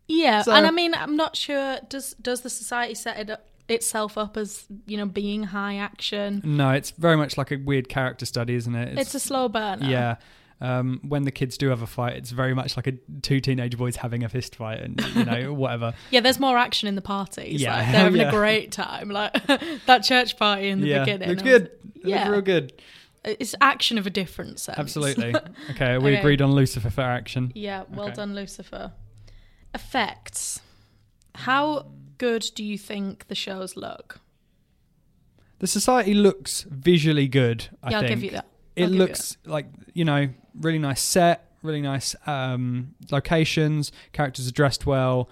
Yeah, 0.09 0.41
So- 0.41 0.51
and 0.51 0.65
I 0.67 0.71
mean, 0.71 0.93
I'm 0.93 1.15
not 1.15 1.35
sure. 1.37 1.77
Does 1.87 2.15
does 2.21 2.41
the 2.41 2.49
society 2.49 2.95
set 2.95 3.17
it 3.19 3.29
up, 3.29 3.45
itself 3.69 4.17
up 4.17 4.35
as 4.35 4.65
you 4.87 4.97
know 4.97 5.05
being 5.05 5.43
high 5.43 5.75
action? 5.77 6.41
No, 6.43 6.71
it's 6.71 6.91
very 6.91 7.15
much 7.15 7.37
like 7.37 7.51
a 7.51 7.57
weird 7.57 7.87
character 7.87 8.25
study, 8.25 8.55
isn't 8.55 8.73
it? 8.75 8.97
It's, 8.97 9.13
a 9.15 9.19
slow 9.19 9.47
burner. 9.47 9.85
yeah. 9.87 10.15
Um, 10.61 10.99
when 11.07 11.23
the 11.23 11.31
kids 11.31 11.57
do 11.57 11.69
have 11.69 11.81
a 11.81 11.87
fight, 11.87 12.17
it's 12.17 12.31
very 12.31 12.53
much 12.53 12.75
like 12.75 12.85
a 12.87 12.91
two 13.21 13.39
teenage 13.39 13.77
boys 13.77 13.95
having 13.95 14.23
a 14.25 14.29
fist 14.29 14.55
fight, 14.57 14.79
and 14.81 14.99
you 15.15 15.23
know 15.23 15.53
whatever. 15.61 15.93
Yeah, 16.11 16.19
there's 16.19 16.39
more 16.39 16.57
action 16.57 16.89
in 16.89 16.95
the 16.95 17.01
parties. 17.01 17.61
Yeah. 17.61 17.77
like, 17.77 17.91
they're 17.91 18.01
having 18.01 18.21
Yeah. 18.25 18.27
a 18.27 18.31
great 18.31 18.71
time. 18.73 19.09
Like 19.09 19.33
that 19.85 19.99
church 20.03 20.37
party 20.37 20.67
in 20.67 20.81
the 20.81 20.87
yeah, 20.87 20.99
beginning. 21.05 21.29
looks 21.29 21.43
I 21.43 21.45
was- 21.45 21.59
good. 21.61 21.71
Yeah. 22.03 22.17
looks 22.17 22.29
real 22.31 22.41
good. 22.41 22.73
It's 23.23 23.53
action 23.61 23.97
of 23.97 24.07
a 24.07 24.09
different 24.09 24.59
sense. 24.59 24.77
Absolutely. 24.79 25.35
Okay, 25.71 25.97
we 25.97 26.11
Okay. 26.11 26.15
agreed 26.19 26.41
on 26.41 26.51
Lucifer 26.53 26.89
for 26.89 27.01
action. 27.01 27.51
Yeah, 27.55 27.83
well 27.89 28.07
Okay. 28.07 28.15
done, 28.15 28.33
Lucifer. 28.35 28.91
Effects. 29.73 30.61
How 31.35 31.88
good 32.17 32.49
do 32.55 32.63
you 32.63 32.77
think 32.77 33.27
the 33.27 33.35
shows 33.35 33.75
look? 33.75 34.19
The 35.59 35.67
society 35.67 36.13
looks 36.13 36.65
visually 36.69 37.27
good. 37.27 37.67
I 37.83 37.91
yeah, 37.91 37.97
I'll 37.97 38.01
think 38.01 38.15
give 38.15 38.23
you 38.23 38.31
that. 38.31 38.47
it 38.75 38.83
I'll 38.85 38.91
you 38.91 38.97
looks 38.97 39.38
like 39.45 39.67
you 39.93 40.05
know 40.05 40.29
really 40.53 40.79
nice 40.79 41.01
set, 41.01 41.51
really 41.63 41.81
nice 41.81 42.15
um, 42.25 42.95
locations. 43.11 43.91
Characters 44.13 44.47
are 44.47 44.51
dressed 44.51 44.85
well. 44.85 45.29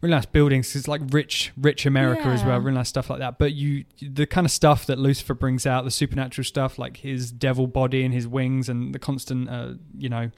Really 0.00 0.14
nice 0.14 0.26
buildings. 0.26 0.76
It's 0.76 0.86
like 0.86 1.00
rich, 1.10 1.50
rich 1.56 1.84
America 1.84 2.28
as 2.28 2.44
well. 2.44 2.60
Really 2.60 2.76
nice 2.76 2.88
stuff 2.88 3.10
like 3.10 3.18
that. 3.18 3.36
But 3.36 3.54
you, 3.54 3.84
the 4.00 4.26
kind 4.26 4.44
of 4.44 4.52
stuff 4.52 4.86
that 4.86 4.96
Lucifer 4.96 5.34
brings 5.34 5.66
out, 5.66 5.84
the 5.84 5.90
supernatural 5.90 6.44
stuff, 6.44 6.78
like 6.78 6.98
his 6.98 7.32
devil 7.32 7.66
body 7.66 8.04
and 8.04 8.14
his 8.14 8.28
wings, 8.28 8.68
and 8.68 8.94
the 8.94 9.00
constant, 9.00 9.50
uh, 9.50 9.72
you 9.96 10.08
know, 10.08 10.30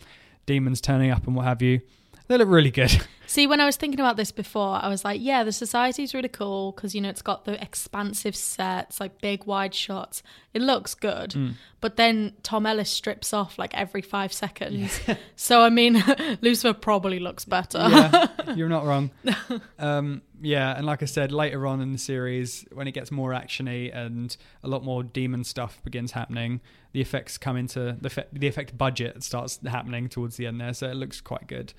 demons 0.46 0.80
turning 0.80 1.10
up 1.10 1.26
and 1.26 1.36
what 1.36 1.44
have 1.44 1.60
you. 1.60 1.82
They 2.30 2.38
look 2.38 2.48
really 2.48 2.70
good. 2.70 2.96
See, 3.26 3.48
when 3.48 3.60
I 3.60 3.66
was 3.66 3.74
thinking 3.74 3.98
about 3.98 4.16
this 4.16 4.30
before, 4.30 4.78
I 4.80 4.86
was 4.86 5.04
like, 5.04 5.20
yeah, 5.20 5.42
the 5.42 5.50
society's 5.50 6.14
really 6.14 6.28
cool 6.28 6.70
because, 6.70 6.94
you 6.94 7.00
know, 7.00 7.08
it's 7.08 7.22
got 7.22 7.44
the 7.44 7.60
expansive 7.60 8.36
sets, 8.36 9.00
like 9.00 9.20
big 9.20 9.46
wide 9.46 9.74
shots. 9.74 10.22
It 10.54 10.62
looks 10.62 10.94
good. 10.94 11.30
Mm. 11.30 11.54
But 11.80 11.96
then 11.96 12.34
Tom 12.44 12.66
Ellis 12.66 12.88
strips 12.88 13.32
off 13.32 13.58
like 13.58 13.76
every 13.76 14.00
five 14.00 14.32
seconds. 14.32 15.00
So, 15.34 15.62
I 15.62 15.70
mean, 15.70 16.04
Lucifer 16.40 16.72
probably 16.72 17.18
looks 17.18 17.44
better. 17.44 17.78
yeah, 17.78 18.28
you're 18.54 18.68
not 18.68 18.84
wrong. 18.84 19.10
Um, 19.78 20.22
yeah, 20.40 20.76
and 20.76 20.86
like 20.86 21.02
I 21.02 21.06
said, 21.06 21.32
later 21.32 21.66
on 21.66 21.80
in 21.80 21.92
the 21.92 21.98
series, 21.98 22.64
when 22.72 22.86
it 22.86 22.92
gets 22.92 23.10
more 23.10 23.32
actiony 23.32 23.92
and 23.92 24.36
a 24.62 24.68
lot 24.68 24.84
more 24.84 25.02
demon 25.02 25.42
stuff 25.42 25.80
begins 25.82 26.12
happening, 26.12 26.60
the 26.92 27.00
effects 27.00 27.38
come 27.38 27.56
into 27.56 27.96
the 28.00 28.06
effect, 28.06 28.38
the 28.38 28.46
effect 28.46 28.76
budget 28.76 29.22
starts 29.24 29.58
happening 29.66 30.08
towards 30.08 30.36
the 30.36 30.46
end 30.46 30.60
there, 30.60 30.74
so 30.74 30.88
it 30.88 30.94
looks 30.94 31.20
quite 31.20 31.46
good. 31.48 31.72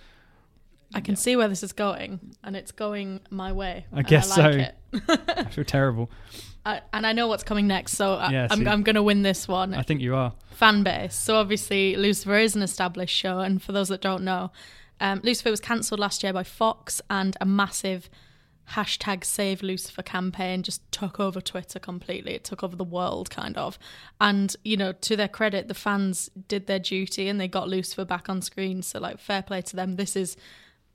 I 0.94 1.02
can 1.02 1.16
see 1.16 1.36
where 1.36 1.48
this 1.48 1.64
is 1.64 1.74
going, 1.74 2.20
and 2.44 2.56
it's 2.56 2.72
going 2.72 3.22
my 3.30 3.52
way. 3.52 3.86
I 3.94 4.02
guess 4.02 4.38
like 4.38 4.54
so. 4.54 4.60
It. 4.60 5.20
I 5.38 5.44
feel 5.46 5.64
terrible. 5.64 6.10
I, 6.66 6.82
and 6.94 7.08
I 7.08 7.14
know 7.14 7.28
what's 7.28 7.44
coming 7.44 7.66
next, 7.68 7.94
so 7.94 8.16
I, 8.16 8.30
Yeah, 8.30 8.48
I'm. 8.52 8.68
I'm 8.68 8.84
going 8.84 8.96
to 8.96 9.04
win 9.04 9.24
this 9.24 9.48
one. 9.48 9.74
I 9.74 9.82
think 9.82 10.02
you 10.02 10.16
are. 10.16 10.34
fan 10.52 10.84
base. 10.84 11.16
So 11.16 11.38
obviously, 11.38 11.96
Lucifer 11.96 12.38
is 12.38 12.56
an 12.56 12.62
established 12.62 13.16
show, 13.16 13.40
and 13.40 13.62
for 13.62 13.72
those 13.72 13.90
that 13.90 14.02
don't 14.02 14.24
know, 14.24 14.52
um, 15.00 15.22
Lucifer 15.24 15.50
was 15.50 15.60
cancelled 15.60 16.00
last 16.00 16.24
year 16.24 16.34
by 16.34 16.44
Fox, 16.44 17.02
and 17.10 17.36
a 17.42 17.46
massive 17.46 18.10
hashtag 18.72 19.24
Save 19.24 19.62
Lucifer 19.62 20.02
campaign 20.02 20.64
just 20.64 20.90
took 20.92 21.20
over 21.20 21.42
Twitter 21.42 21.80
completely. 21.80 22.34
It 22.34 22.44
took 22.44 22.64
over 22.64 22.76
the 22.76 22.84
world, 22.84 23.30
kind 23.30 23.58
of. 23.58 23.78
And 24.20 24.56
you 24.64 24.78
know, 24.78 24.94
to 24.94 25.16
their 25.16 25.28
credit, 25.28 25.68
the 25.68 25.74
fans 25.74 26.30
did 26.48 26.68
their 26.68 26.80
duty 26.80 27.28
and 27.28 27.40
they 27.40 27.48
got 27.48 27.68
Lucifer 27.68 28.06
back 28.06 28.30
on 28.30 28.42
screen. 28.42 28.82
So 28.82 29.00
like, 29.00 29.20
fair 29.20 29.42
play 29.42 29.62
to 29.64 29.76
them. 29.76 29.96
This 29.96 30.16
is 30.16 30.38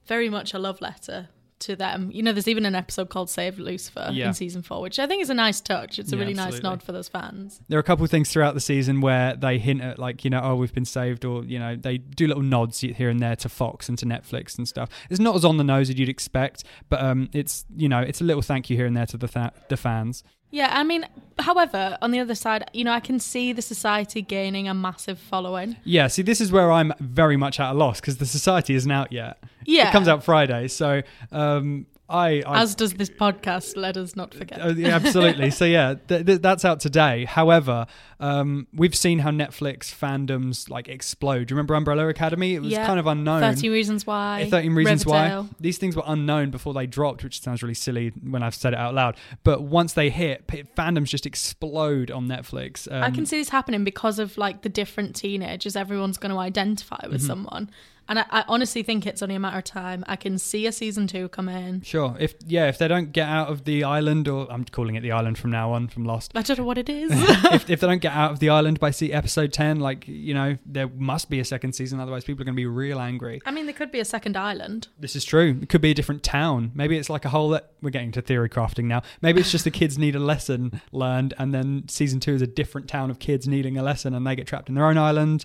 very 0.06 0.28
much 0.28 0.54
a 0.54 0.58
love 0.58 0.80
letter. 0.80 1.28
To 1.60 1.74
them, 1.74 2.10
you 2.12 2.22
know, 2.22 2.32
there's 2.34 2.48
even 2.48 2.66
an 2.66 2.74
episode 2.74 3.08
called 3.08 3.30
"Save 3.30 3.58
Lucifer" 3.58 4.10
Yeah. 4.12 4.26
in 4.28 4.34
season 4.34 4.60
four, 4.60 4.82
which 4.82 4.98
I 4.98 5.06
think 5.06 5.22
is 5.22 5.30
a 5.30 5.34
nice 5.34 5.58
touch. 5.62 5.98
It's 5.98 6.12
a 6.12 6.14
Yeah, 6.14 6.20
really 6.20 6.34
nice 6.34 6.62
nod 6.62 6.82
for 6.82 6.92
those 6.92 7.08
fans. 7.08 7.62
There 7.68 7.78
are 7.78 7.80
a 7.80 7.82
couple 7.82 8.04
of 8.04 8.10
things 8.10 8.30
throughout 8.30 8.52
the 8.52 8.60
season 8.60 9.00
where 9.00 9.34
they 9.34 9.58
hint 9.58 9.80
at, 9.80 9.98
like, 9.98 10.22
you 10.22 10.28
know, 10.28 10.40
oh, 10.44 10.56
we've 10.56 10.74
been 10.74 10.84
saved, 10.84 11.24
or, 11.24 11.44
you 11.46 11.58
know, 11.58 11.74
they 11.74 11.96
do 11.96 12.26
little 12.26 12.42
nods 12.42 12.80
here 12.80 13.08
and 13.08 13.20
there 13.20 13.36
to 13.36 13.48
Fox 13.48 13.88
and 13.88 13.96
to 14.00 14.04
Netflix 14.04 14.58
and 14.58 14.68
stuff. 14.68 14.90
It's 15.08 15.18
not 15.18 15.34
as 15.34 15.46
on 15.46 15.56
the 15.56 15.64
nose 15.64 15.88
as 15.88 15.98
you'd 15.98 16.10
expect, 16.10 16.62
but 16.90 17.00
um, 17.00 17.30
it's, 17.32 17.64
you 17.74 17.88
know, 17.88 18.00
it's 18.00 18.20
a 18.20 18.24
little 18.24 18.42
thank 18.42 18.68
you 18.68 18.76
here 18.76 18.84
and 18.84 18.94
there 18.94 19.06
to 19.06 19.16
the, 19.16 19.26
th- 19.26 19.52
the 19.70 19.78
fans. 19.78 20.24
Yeah, 20.50 20.68
I 20.78 20.84
mean, 20.84 21.06
however, 21.38 21.96
on 22.02 22.10
the 22.10 22.20
other 22.20 22.34
side, 22.34 22.70
you 22.74 22.84
know, 22.84 22.92
I 22.92 23.00
can 23.00 23.18
see 23.18 23.52
the 23.54 23.62
society 23.62 24.20
gaining 24.20 24.68
a 24.68 24.74
massive 24.74 25.18
following. 25.18 25.76
Yeah, 25.84 26.06
see, 26.08 26.20
this 26.20 26.40
is 26.42 26.52
where 26.52 26.70
I'm 26.70 26.92
very 27.00 27.38
much 27.38 27.58
at 27.60 27.70
a 27.70 27.74
loss 27.74 28.00
because 28.00 28.18
the 28.18 28.26
Society 28.26 28.74
isn't 28.74 28.90
out 28.90 29.10
yet. 29.10 29.42
Yeah. 29.66 29.88
It 29.88 29.92
comes 29.92 30.08
out 30.08 30.24
Friday, 30.24 30.68
so 30.68 31.02
um, 31.32 31.86
I, 32.08 32.40
I 32.46 32.62
As 32.62 32.76
does 32.76 32.92
this 32.94 33.10
podcast, 33.10 33.76
let 33.76 33.96
us 33.96 34.14
not 34.14 34.32
forget. 34.32 34.60
Uh, 34.64 34.68
yeah, 34.68 34.94
absolutely. 34.94 35.50
so 35.50 35.64
yeah, 35.64 35.94
th- 36.06 36.24
th- 36.24 36.40
that's 36.40 36.64
out 36.64 36.78
today. 36.78 37.24
However, 37.24 37.86
um, 38.20 38.68
we've 38.72 38.94
seen 38.94 39.18
how 39.18 39.30
Netflix 39.32 39.92
fandoms 39.92 40.70
like 40.70 40.88
explode. 40.88 41.48
Do 41.48 41.52
you 41.52 41.56
remember 41.56 41.74
Umbrella 41.74 42.06
Academy? 42.06 42.54
It 42.54 42.62
was 42.62 42.70
Yeah. 42.70 42.86
kind 42.86 43.00
of 43.00 43.08
unknown. 43.08 43.40
13 43.40 43.72
Reasons 43.72 44.06
Why. 44.06 44.46
13 44.48 44.72
Reasons 44.74 45.04
Riverdale. 45.04 45.42
Why. 45.42 45.48
These 45.58 45.78
things 45.78 45.96
were 45.96 46.04
unknown 46.06 46.50
before 46.50 46.72
they 46.74 46.86
dropped, 46.86 47.24
which 47.24 47.40
sounds 47.42 47.60
really 47.60 47.74
silly 47.74 48.10
when 48.22 48.44
I've 48.44 48.54
said 48.54 48.72
it 48.72 48.78
out 48.78 48.94
loud. 48.94 49.16
But 49.42 49.62
once 49.64 49.94
they 49.94 50.08
hit, 50.10 50.46
p- 50.46 50.62
fandoms 50.76 51.08
just 51.08 51.26
explode 51.26 52.12
on 52.12 52.28
Netflix. 52.28 52.86
Um, 52.90 53.02
I 53.02 53.10
can 53.10 53.26
see 53.26 53.38
this 53.38 53.48
happening 53.48 53.82
because 53.82 54.20
of 54.20 54.38
like 54.38 54.62
the 54.62 54.68
different 54.68 55.16
teenagers 55.16 55.74
everyone's 55.74 56.18
going 56.18 56.30
to 56.32 56.38
identify 56.38 57.00
with 57.10 57.16
Mm-hmm. 57.22 57.26
someone. 57.26 57.70
And 58.08 58.20
I, 58.20 58.24
I 58.30 58.44
honestly 58.48 58.82
think 58.82 59.06
it's 59.06 59.22
only 59.22 59.34
a 59.34 59.40
matter 59.40 59.58
of 59.58 59.64
time. 59.64 60.04
I 60.06 60.16
can 60.16 60.38
see 60.38 60.66
a 60.66 60.72
season 60.72 61.06
two 61.06 61.28
come 61.28 61.48
in. 61.48 61.82
Sure. 61.82 62.16
If 62.18 62.34
yeah, 62.46 62.68
if 62.68 62.78
they 62.78 62.88
don't 62.88 63.12
get 63.12 63.28
out 63.28 63.48
of 63.48 63.64
the 63.64 63.84
island, 63.84 64.28
or 64.28 64.50
I'm 64.50 64.64
calling 64.64 64.94
it 64.94 65.00
the 65.00 65.12
island 65.12 65.38
from 65.38 65.50
now 65.50 65.72
on, 65.72 65.88
from 65.88 66.04
Lost. 66.04 66.32
I 66.34 66.42
don't 66.42 66.58
know 66.58 66.64
what 66.64 66.78
it 66.78 66.88
is. 66.88 67.10
if, 67.52 67.68
if 67.68 67.80
they 67.80 67.86
don't 67.86 68.00
get 68.00 68.12
out 68.12 68.32
of 68.32 68.38
the 68.38 68.50
island 68.50 68.78
by 68.78 68.90
see 68.90 69.12
episode 69.12 69.52
ten, 69.52 69.80
like 69.80 70.06
you 70.06 70.34
know, 70.34 70.56
there 70.64 70.88
must 70.88 71.30
be 71.30 71.40
a 71.40 71.44
second 71.44 71.72
season. 71.72 72.00
Otherwise, 72.00 72.24
people 72.24 72.42
are 72.42 72.44
going 72.44 72.54
to 72.54 72.60
be 72.60 72.66
real 72.66 73.00
angry. 73.00 73.40
I 73.44 73.50
mean, 73.50 73.66
there 73.66 73.74
could 73.74 73.90
be 73.90 74.00
a 74.00 74.04
second 74.04 74.36
island. 74.36 74.88
This 74.98 75.16
is 75.16 75.24
true. 75.24 75.58
It 75.62 75.68
could 75.68 75.80
be 75.80 75.90
a 75.90 75.94
different 75.94 76.22
town. 76.22 76.72
Maybe 76.74 76.96
it's 76.96 77.10
like 77.10 77.24
a 77.24 77.30
whole. 77.30 77.50
That 77.50 77.72
we're 77.82 77.90
getting 77.90 78.12
to 78.12 78.22
theory 78.22 78.48
crafting 78.48 78.84
now. 78.84 79.02
Maybe 79.20 79.40
it's 79.40 79.50
just 79.50 79.64
the 79.64 79.70
kids 79.70 79.98
need 79.98 80.14
a 80.14 80.20
lesson 80.20 80.80
learned, 80.92 81.34
and 81.38 81.52
then 81.52 81.88
season 81.88 82.20
two 82.20 82.34
is 82.34 82.42
a 82.42 82.46
different 82.46 82.88
town 82.88 83.10
of 83.10 83.18
kids 83.18 83.48
needing 83.48 83.76
a 83.76 83.82
lesson, 83.82 84.14
and 84.14 84.26
they 84.26 84.36
get 84.36 84.46
trapped 84.46 84.68
in 84.68 84.74
their 84.76 84.86
own 84.86 84.98
island. 84.98 85.44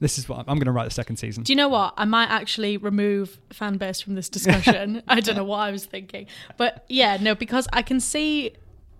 This 0.00 0.18
is 0.18 0.28
what 0.28 0.40
I'm, 0.40 0.44
I'm 0.48 0.56
going 0.56 0.66
to 0.66 0.72
write 0.72 0.84
the 0.84 0.90
second 0.94 1.16
season. 1.16 1.44
Do 1.44 1.52
you 1.52 1.56
know 1.56 1.68
what? 1.68 1.94
I 1.96 2.04
might 2.04 2.28
actually 2.28 2.76
remove 2.76 3.38
fan 3.50 3.76
base 3.78 4.00
from 4.00 4.14
this 4.14 4.28
discussion. 4.28 5.02
I 5.08 5.20
don't 5.20 5.36
know 5.36 5.44
what 5.44 5.58
I 5.58 5.70
was 5.70 5.84
thinking, 5.86 6.26
but 6.56 6.84
yeah, 6.88 7.16
no, 7.20 7.34
because 7.34 7.66
I 7.72 7.82
can 7.82 8.00
see, 8.00 8.52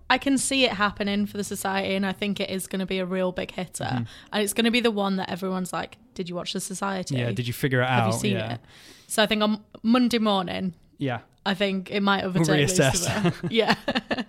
I 0.09 0.19
can 0.19 0.39
see 0.39 0.65
it 0.65 0.73
happening 0.73 1.27
for 1.27 1.37
the 1.37 1.45
society, 1.45 1.95
and 1.95 2.07
I 2.07 2.13
think 2.13 2.41
it 2.41 2.49
is 2.51 2.67
going 2.67 2.81
to 2.81 2.87
be 2.87 2.99
a 3.01 3.07
real 3.07 3.33
big 3.33 3.51
hitter, 3.51 3.85
Mm-hmm. 3.85 4.05
and 4.33 4.43
it's 4.43 4.53
going 4.53 4.65
to 4.67 4.71
be 4.71 4.81
the 4.81 4.91
one 4.91 5.17
that 5.17 5.31
everyone's 5.31 5.73
like, 5.73 5.99
"Did 6.15 6.29
you 6.29 6.35
watch 6.35 6.53
the 6.53 6.61
society? 6.61 7.17
Yeah. 7.17 7.33
Did 7.33 7.47
you 7.47 7.53
figure 7.53 7.81
it 7.81 7.89
Have 7.89 7.99
out? 7.99 8.05
Have 8.07 8.15
you 8.15 8.21
seen 8.21 8.37
yeah. 8.37 8.55
it?" 8.55 8.61
So 9.09 9.23
I 9.23 9.27
think 9.27 9.43
on 9.43 9.63
Monday 9.83 10.19
morning, 10.19 10.75
Yeah. 10.99 11.21
I 11.47 11.53
think 11.55 11.91
it 11.91 12.01
might 12.01 12.25
overtake 12.25 12.67
reassess. 12.69 13.05
Lucifer. 13.25 13.47
yeah. 13.51 13.75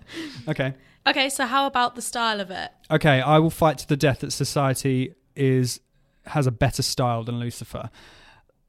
Okay. 0.48 0.74
okay, 1.06 1.28
so 1.28 1.46
how 1.46 1.66
about 1.66 1.94
the 1.96 2.02
style 2.02 2.40
of 2.40 2.50
it? 2.50 2.70
Okay. 2.90 3.20
I 3.20 3.38
will 3.38 3.50
fight 3.50 3.78
to 3.78 3.88
the 3.88 3.96
death 3.96 4.20
that 4.20 4.32
society 4.32 5.14
is 5.34 5.80
has 6.28 6.46
a 6.46 6.50
better 6.50 6.82
style 6.82 7.24
than 7.24 7.38
Lucifer. 7.38 7.90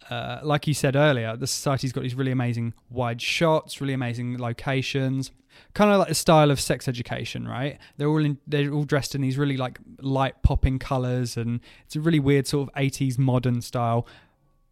Uh, 0.09 0.39
like 0.43 0.67
you 0.67 0.73
said 0.73 0.95
earlier, 0.95 1.35
the 1.35 1.47
society's 1.47 1.91
got 1.91 2.01
these 2.01 2.15
really 2.15 2.31
amazing 2.31 2.73
wide 2.89 3.21
shots, 3.21 3.81
really 3.81 3.93
amazing 3.93 4.37
locations, 4.37 5.31
kind 5.73 5.91
of 5.91 5.99
like 5.99 6.07
the 6.07 6.15
style 6.15 6.49
of 6.49 6.59
sex 6.59 6.87
education, 6.87 7.47
right? 7.47 7.77
They're 7.97 8.07
all 8.07 8.23
in, 8.23 8.37
they're 8.47 8.71
all 8.71 8.85
dressed 8.85 9.15
in 9.15 9.21
these 9.21 9.37
really 9.37 9.57
like 9.57 9.79
light 9.99 10.41
popping 10.43 10.79
colors, 10.79 11.35
and 11.35 11.59
it's 11.85 11.95
a 11.95 11.99
really 11.99 12.19
weird 12.19 12.47
sort 12.47 12.69
of 12.69 12.75
80s 12.75 13.17
modern 13.17 13.61
style. 13.61 14.07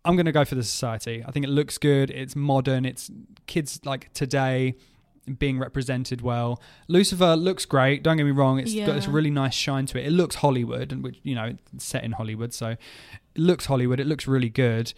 I'm 0.05 0.15
to 0.27 0.31
go 0.31 0.45
for 0.45 0.55
the 0.55 0.63
society. 0.63 1.23
I 1.27 1.31
think 1.31 1.45
it 1.45 1.49
looks 1.49 1.77
good. 1.77 2.11
It's 2.11 2.35
modern. 2.35 2.85
It's 2.85 3.09
kids 3.47 3.79
like 3.83 4.13
today 4.13 4.75
being 5.37 5.59
represented 5.59 6.21
well. 6.21 6.61
Lucifer 6.87 7.35
looks 7.35 7.65
great. 7.65 8.03
Don't 8.03 8.17
get 8.17 8.23
me 8.23 8.31
wrong. 8.31 8.59
It's 8.59 8.73
got 8.73 8.93
this 8.93 9.07
really 9.07 9.31
nice 9.31 9.53
shine 9.53 9.85
to 9.87 9.99
it. 9.99 10.07
It 10.07 10.11
looks 10.11 10.35
Hollywood, 10.35 10.91
and 10.91 11.03
which 11.03 11.19
you 11.23 11.35
know, 11.35 11.55
it's 11.73 11.85
set 11.85 12.03
in 12.03 12.13
Hollywood, 12.13 12.53
so 12.53 12.69
it 12.69 12.79
looks 13.37 13.65
Hollywood. 13.65 13.99
It 13.99 14.07
looks 14.07 14.27
really 14.27 14.49
good. 14.49 14.93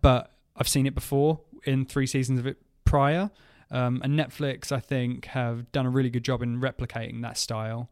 But 0.00 0.30
I've 0.56 0.68
seen 0.68 0.86
it 0.86 0.94
before 0.94 1.40
in 1.64 1.84
three 1.84 2.06
seasons 2.06 2.38
of 2.38 2.46
it 2.46 2.58
prior. 2.84 3.30
Um, 3.70 4.00
and 4.04 4.18
Netflix, 4.18 4.70
I 4.70 4.78
think, 4.78 5.26
have 5.26 5.72
done 5.72 5.86
a 5.86 5.90
really 5.90 6.10
good 6.10 6.22
job 6.22 6.42
in 6.42 6.60
replicating 6.60 7.22
that 7.22 7.36
style. 7.36 7.90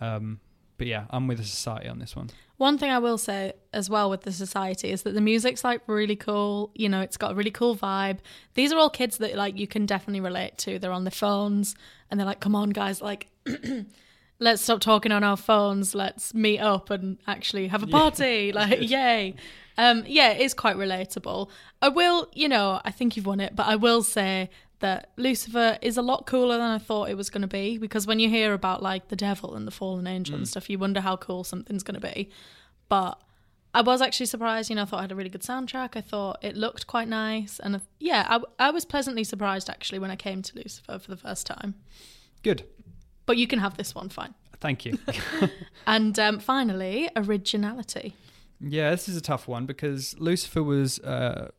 Um, 0.00 0.40
but 0.78 0.86
yeah, 0.86 1.04
I'm 1.10 1.26
with 1.26 1.38
the 1.38 1.44
society 1.44 1.88
on 1.88 1.98
this 1.98 2.16
one. 2.16 2.30
One 2.60 2.76
thing 2.76 2.90
I 2.90 2.98
will 2.98 3.16
say 3.16 3.54
as 3.72 3.88
well 3.88 4.10
with 4.10 4.20
the 4.20 4.32
society 4.32 4.90
is 4.90 5.00
that 5.04 5.14
the 5.14 5.22
music's 5.22 5.64
like 5.64 5.80
really 5.86 6.14
cool. 6.14 6.70
You 6.74 6.90
know, 6.90 7.00
it's 7.00 7.16
got 7.16 7.32
a 7.32 7.34
really 7.34 7.50
cool 7.50 7.74
vibe. 7.74 8.18
These 8.52 8.70
are 8.70 8.78
all 8.78 8.90
kids 8.90 9.16
that 9.16 9.34
like 9.34 9.58
you 9.58 9.66
can 9.66 9.86
definitely 9.86 10.20
relate 10.20 10.58
to. 10.58 10.78
They're 10.78 10.92
on 10.92 11.04
their 11.04 11.10
phones 11.10 11.74
and 12.10 12.20
they're 12.20 12.26
like, 12.26 12.40
"Come 12.40 12.54
on, 12.54 12.68
guys! 12.68 13.00
Like, 13.00 13.28
let's 14.40 14.60
stop 14.60 14.80
talking 14.80 15.10
on 15.10 15.24
our 15.24 15.38
phones. 15.38 15.94
Let's 15.94 16.34
meet 16.34 16.58
up 16.58 16.90
and 16.90 17.16
actually 17.26 17.68
have 17.68 17.82
a 17.82 17.86
party. 17.86 18.52
like, 18.60 18.82
yay!" 18.90 19.36
Um, 19.78 20.04
yeah, 20.06 20.32
it 20.32 20.42
is 20.42 20.52
quite 20.52 20.76
relatable. 20.76 21.48
I 21.80 21.88
will, 21.88 22.28
you 22.34 22.46
know, 22.46 22.82
I 22.84 22.90
think 22.90 23.16
you've 23.16 23.24
won 23.24 23.40
it, 23.40 23.56
but 23.56 23.68
I 23.68 23.76
will 23.76 24.02
say 24.02 24.50
that 24.80 25.10
Lucifer 25.16 25.78
is 25.80 25.96
a 25.96 26.02
lot 26.02 26.26
cooler 26.26 26.56
than 26.56 26.70
I 26.70 26.78
thought 26.78 27.08
it 27.08 27.16
was 27.16 27.30
going 27.30 27.42
to 27.42 27.48
be 27.48 27.78
because 27.78 28.06
when 28.06 28.18
you 28.18 28.28
hear 28.28 28.52
about 28.52 28.82
like 28.82 29.08
the 29.08 29.16
devil 29.16 29.54
and 29.54 29.66
the 29.66 29.70
fallen 29.70 30.06
angel 30.06 30.36
and 30.36 30.48
stuff, 30.48 30.68
you 30.68 30.78
wonder 30.78 31.00
how 31.00 31.16
cool 31.16 31.44
something's 31.44 31.82
going 31.82 32.00
to 32.00 32.14
be. 32.14 32.30
But 32.88 33.20
I 33.72 33.82
was 33.82 34.02
actually 34.02 34.26
surprised. 34.26 34.68
You 34.68 34.76
know, 34.76 34.82
I 34.82 34.84
thought 34.86 34.98
it 34.98 35.02
had 35.02 35.12
a 35.12 35.16
really 35.16 35.30
good 35.30 35.42
soundtrack. 35.42 35.96
I 35.96 36.00
thought 36.00 36.38
it 36.42 36.56
looked 36.56 36.86
quite 36.86 37.08
nice, 37.08 37.60
and 37.60 37.80
yeah, 37.98 38.26
I, 38.28 38.66
I 38.66 38.70
was 38.70 38.84
pleasantly 38.84 39.22
surprised 39.24 39.70
actually 39.70 40.00
when 40.00 40.10
I 40.10 40.16
came 40.16 40.42
to 40.42 40.56
Lucifer 40.56 40.98
for 40.98 41.10
the 41.10 41.16
first 41.16 41.46
time. 41.46 41.74
Good. 42.42 42.64
But 43.26 43.36
you 43.36 43.46
can 43.46 43.60
have 43.60 43.76
this 43.76 43.94
one, 43.94 44.08
fine. 44.08 44.34
Thank 44.60 44.84
you. 44.84 44.98
And 45.86 46.18
um, 46.18 46.38
finally, 46.38 47.08
originality. 47.16 48.14
Yeah, 48.60 48.90
this 48.90 49.08
is 49.08 49.16
a 49.16 49.20
tough 49.20 49.48
one 49.48 49.66
because 49.66 50.14
Lucifer 50.18 50.62
was 50.62 50.98
uh, 51.00 51.50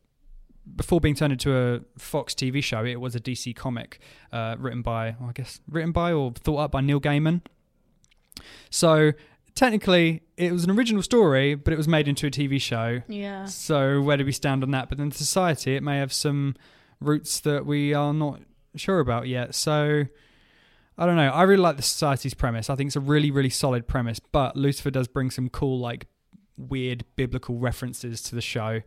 before 0.76 1.00
being 1.00 1.14
turned 1.14 1.32
into 1.32 1.56
a 1.56 1.80
Fox 1.98 2.34
TV 2.34 2.62
show. 2.62 2.84
It 2.84 3.00
was 3.00 3.14
a 3.14 3.20
DC 3.20 3.54
comic 3.56 3.98
uh, 4.32 4.56
written 4.58 4.82
by, 4.82 5.16
well, 5.18 5.30
I 5.30 5.32
guess, 5.32 5.60
written 5.68 5.92
by 5.92 6.12
or 6.12 6.32
thought 6.32 6.58
up 6.58 6.72
by 6.72 6.80
Neil 6.80 7.00
Gaiman. 7.00 7.42
So 8.70 9.12
technically, 9.54 10.22
it 10.36 10.52
was 10.52 10.64
an 10.64 10.70
original 10.70 11.02
story, 11.02 11.54
but 11.54 11.72
it 11.72 11.76
was 11.76 11.88
made 11.88 12.08
into 12.08 12.26
a 12.26 12.30
TV 12.30 12.60
show. 12.60 13.02
Yeah. 13.08 13.46
So 13.46 14.00
where 14.00 14.16
do 14.16 14.24
we 14.24 14.32
stand 14.32 14.62
on 14.62 14.70
that? 14.70 14.88
But 14.88 14.98
in 14.98 15.10
society, 15.10 15.76
it 15.76 15.82
may 15.82 15.98
have 15.98 16.12
some 16.12 16.54
roots 17.00 17.40
that 17.40 17.66
we 17.66 17.92
are 17.92 18.14
not 18.14 18.40
sure 18.76 19.00
about 19.00 19.28
yet. 19.28 19.54
So 19.54 20.04
I 20.96 21.06
don't 21.06 21.16
know. 21.16 21.30
I 21.30 21.42
really 21.42 21.62
like 21.62 21.76
the 21.76 21.82
society's 21.82 22.34
premise. 22.34 22.70
I 22.70 22.76
think 22.76 22.88
it's 22.88 22.96
a 22.96 23.00
really, 23.00 23.30
really 23.30 23.50
solid 23.50 23.88
premise. 23.88 24.20
But 24.20 24.56
Lucifer 24.56 24.90
does 24.90 25.08
bring 25.08 25.30
some 25.30 25.48
cool, 25.48 25.78
like 25.78 26.06
weird 26.56 27.04
biblical 27.16 27.58
references 27.58 28.22
to 28.22 28.34
the 28.34 28.40
show. 28.40 28.82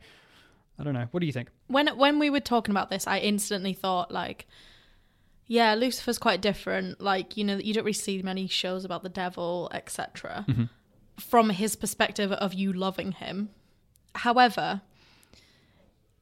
I 0.78 0.84
don't 0.84 0.94
know. 0.94 1.08
What 1.12 1.20
do 1.22 1.26
you 1.26 1.32
think? 1.34 1.50
when 1.68 1.88
when 1.98 2.20
we 2.20 2.30
were 2.30 2.40
talking 2.42 2.72
about 2.72 2.90
this, 2.90 3.08
I 3.08 3.20
instantly 3.20 3.74
thought 3.74 4.12
like, 4.12 4.46
yeah, 5.48 5.74
Lucifer's 5.76 6.18
quite 6.18 6.42
different. 6.42 7.00
Like 7.02 7.38
you 7.38 7.44
know, 7.44 7.58
you 7.58 7.74
don't 7.74 7.84
really 7.86 7.94
see 7.94 8.22
many 8.22 8.48
shows 8.48 8.84
about 8.86 9.04
the 9.04 9.10
devil, 9.10 9.70
etc. 9.74 10.46
Mm-hmm. 10.48 10.64
From 11.18 11.50
his 11.52 11.76
perspective 11.76 12.32
of 12.32 12.54
you 12.54 12.74
loving 12.74 13.14
him. 13.14 13.50
However, 14.16 14.82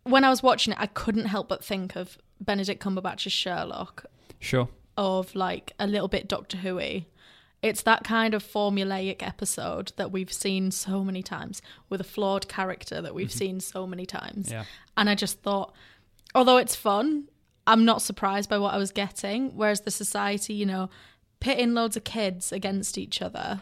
when 0.04 0.24
I 0.24 0.30
was 0.30 0.44
watching 0.44 0.74
it, 0.74 0.80
I 0.80 0.88
couldn't 0.88 1.26
help 1.26 1.48
but 1.48 1.64
think 1.64 1.96
of 1.96 2.18
Benedict 2.42 2.82
Cumberbatch's 2.84 3.32
Sherlock, 3.32 4.06
Sure. 4.40 4.68
of 4.98 5.34
like 5.36 5.72
a 5.80 5.88
little 5.88 6.08
bit 6.08 6.28
Doctor 6.28 6.58
Who. 6.58 7.02
It's 7.64 7.82
that 7.84 8.04
kind 8.04 8.36
of 8.36 8.44
formulaic 8.44 9.26
episode 9.26 9.94
that 9.96 10.12
we've 10.12 10.32
seen 10.32 10.70
so 10.70 11.04
many 11.04 11.24
times 11.24 11.62
with 11.90 12.02
a 12.02 12.04
flawed 12.04 12.48
character 12.48 13.02
that 13.02 13.16
we've 13.16 13.30
mm-hmm. 13.30 13.38
seen 13.38 13.60
so 13.60 13.88
many 13.88 14.06
times. 14.06 14.52
Yeah. 14.52 14.66
And 14.96 15.10
I 15.10 15.16
just 15.16 15.42
thought 15.42 15.74
although 16.36 16.58
it's 16.58 16.76
fun, 16.76 17.26
I'm 17.66 17.86
not 17.86 18.02
surprised 18.02 18.50
by 18.50 18.58
what 18.58 18.74
I 18.74 18.78
was 18.78 18.92
getting. 18.92 19.56
Whereas 19.56 19.82
the 19.82 19.92
society, 19.92 20.54
you 20.54 20.66
know, 20.66 20.90
pitting 21.40 21.74
loads 21.74 21.98
of 21.98 22.04
kids 22.04 22.52
against 22.52 22.98
each 22.98 23.22
other 23.22 23.62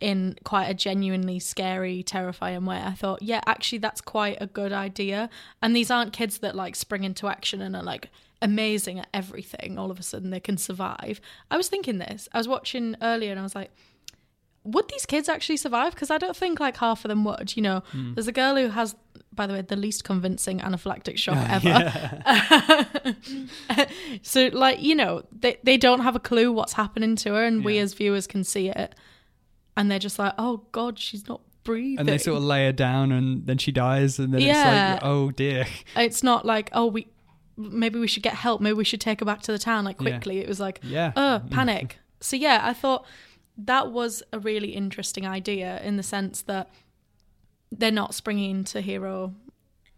in 0.00 0.36
quite 0.42 0.66
a 0.66 0.74
genuinely 0.74 1.38
scary, 1.38 2.02
terrifying 2.02 2.64
way. 2.64 2.82
I 2.82 2.92
thought, 2.92 3.22
yeah, 3.22 3.40
actually, 3.46 3.78
that's 3.78 4.00
quite 4.00 4.38
a 4.40 4.46
good 4.46 4.72
idea. 4.72 5.30
And 5.60 5.76
these 5.76 5.90
aren't 5.90 6.12
kids 6.12 6.38
that 6.38 6.56
like 6.56 6.74
spring 6.74 7.04
into 7.04 7.28
action 7.28 7.62
and 7.62 7.76
are 7.76 7.82
like 7.82 8.08
amazing 8.42 8.98
at 8.98 9.08
everything. 9.14 9.78
All 9.78 9.90
of 9.90 9.98
a 9.98 10.02
sudden, 10.02 10.28
they 10.30 10.40
can 10.40 10.58
survive. 10.58 11.20
I 11.50 11.56
was 11.56 11.68
thinking 11.70 11.96
this. 11.98 12.28
I 12.32 12.38
was 12.38 12.46
watching 12.48 12.94
earlier 13.00 13.30
and 13.30 13.40
I 13.40 13.42
was 13.42 13.54
like, 13.54 13.70
would 14.64 14.88
these 14.88 15.06
kids 15.06 15.28
actually 15.28 15.56
survive? 15.56 15.94
Because 15.94 16.10
I 16.10 16.18
don't 16.18 16.36
think 16.36 16.60
like 16.60 16.76
half 16.76 17.04
of 17.04 17.08
them 17.08 17.24
would. 17.24 17.56
You 17.56 17.62
know, 17.62 17.82
Hmm. 17.92 18.14
there's 18.14 18.28
a 18.28 18.32
girl 18.32 18.56
who 18.56 18.68
has, 18.68 18.94
by 19.32 19.46
the 19.46 19.54
way, 19.54 19.62
the 19.62 19.74
least 19.76 20.04
convincing 20.04 20.60
anaphylactic 20.60 21.16
shock 21.16 21.38
ever. 21.50 23.16
so, 24.22 24.50
like, 24.52 24.80
you 24.82 24.94
know, 24.94 25.22
they, 25.32 25.56
they 25.62 25.76
don't 25.76 26.00
have 26.00 26.16
a 26.16 26.20
clue 26.20 26.52
what's 26.52 26.74
happening 26.74 27.16
to 27.16 27.30
her, 27.34 27.44
and 27.44 27.64
we 27.64 27.78
as 27.78 27.94
viewers 27.94 28.26
can 28.26 28.44
see 28.44 28.68
it. 28.68 28.94
And 29.76 29.90
they're 29.90 29.98
just 29.98 30.18
like, 30.18 30.34
oh, 30.38 30.64
God, 30.72 30.98
she's 30.98 31.26
not 31.28 31.40
breathing. 31.64 32.00
And 32.00 32.08
they 32.08 32.18
sort 32.18 32.36
of 32.36 32.42
lay 32.44 32.66
her 32.66 32.72
down, 32.72 33.10
and 33.12 33.46
then 33.46 33.58
she 33.58 33.72
dies, 33.72 34.18
and 34.18 34.32
then 34.34 34.42
Yeah. 34.42 34.94
it's 34.94 35.02
like, 35.02 35.10
oh 35.10 35.30
dear. 35.30 35.66
It's 35.96 36.22
not 36.22 36.44
like, 36.44 36.70
oh, 36.72 36.86
we 36.86 37.06
maybe 37.70 37.98
we 37.98 38.06
should 38.06 38.22
get 38.22 38.34
help. 38.34 38.60
Maybe 38.60 38.74
we 38.74 38.84
should 38.84 39.00
take 39.00 39.20
her 39.20 39.26
back 39.26 39.42
to 39.42 39.52
the 39.52 39.58
town, 39.58 39.84
like, 39.84 40.00
Yeah. 40.00 40.10
quickly. 40.10 40.38
It 40.38 40.48
was 40.48 40.60
like, 40.60 40.80
Yeah. 40.82 41.12
uh, 41.16 41.38
panic. 41.40 41.98
so, 42.20 42.36
yeah, 42.36 42.60
I 42.62 42.72
thought 42.72 43.04
that 43.58 43.90
was 43.92 44.22
a 44.32 44.38
really 44.38 44.70
interesting 44.70 45.26
idea 45.26 45.80
in 45.82 45.96
the 45.96 46.02
sense 46.02 46.42
that 46.42 46.70
they're 47.70 47.90
not 47.90 48.14
springing 48.14 48.64
to 48.64 48.80
hero 48.80 49.34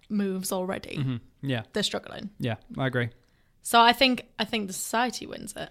moves 0.08 0.52
already. 0.52 0.96
Mhm. 0.98 1.20
Yeah. 1.42 1.62
They're 1.72 1.82
struggling. 1.82 2.30
Yeah. 2.38 2.56
I 2.78 2.86
agree. 2.86 3.10
So 3.62 3.80
I 3.80 3.92
think 3.92 4.26
I 4.38 4.44
think 4.44 4.66
the 4.66 4.72
society 4.72 5.26
wins 5.26 5.54
it. 5.56 5.70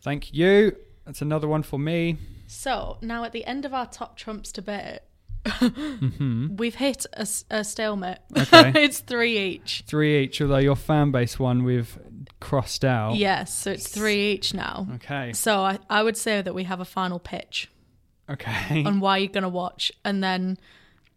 Thank 0.00 0.32
you. 0.34 0.76
That's 1.04 1.22
another 1.22 1.46
one 1.48 1.62
for 1.62 1.78
me. 1.78 2.16
So 2.46 2.98
now 3.02 3.24
at 3.24 3.32
the 3.32 3.44
end 3.44 3.64
of 3.64 3.74
our 3.74 3.86
top 3.86 4.16
trumps 4.16 4.52
debate, 4.52 5.00
hmm 5.46 6.56
we've 6.56 6.74
hit 6.74 7.06
a 7.50 7.64
stalemate. 7.64 8.18
Okay. 8.36 8.72
it's 8.82 9.00
three 9.00 9.38
each. 9.38 9.84
Three 9.86 10.22
each, 10.24 10.40
although 10.40 10.56
your 10.58 10.76
fan 10.76 11.10
base 11.10 11.38
one 11.38 11.64
we've 11.64 11.98
crossed 12.40 12.84
out. 12.84 13.16
Yes, 13.16 13.56
so 13.56 13.72
it's 13.72 13.88
three 13.88 14.32
each 14.32 14.54
now. 14.54 14.86
Okay. 14.96 15.32
So 15.32 15.60
I, 15.60 15.78
I 15.90 16.02
would 16.02 16.16
say 16.16 16.40
that 16.42 16.54
we 16.54 16.64
have 16.64 16.80
a 16.80 16.84
final 16.84 17.18
pitch 17.18 17.70
Okay. 18.30 18.84
on 18.84 19.00
why 19.00 19.18
you're 19.18 19.28
going 19.32 19.42
to 19.42 19.48
watch, 19.48 19.92
and 20.04 20.22
then 20.24 20.56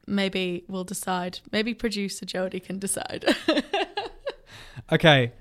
maybe 0.06 0.66
we'll 0.68 0.84
decide. 0.84 1.40
Maybe 1.52 1.74
producer 1.74 2.26
Jody 2.26 2.60
can 2.60 2.80
decide. 2.80 3.26
okay. 4.92 5.34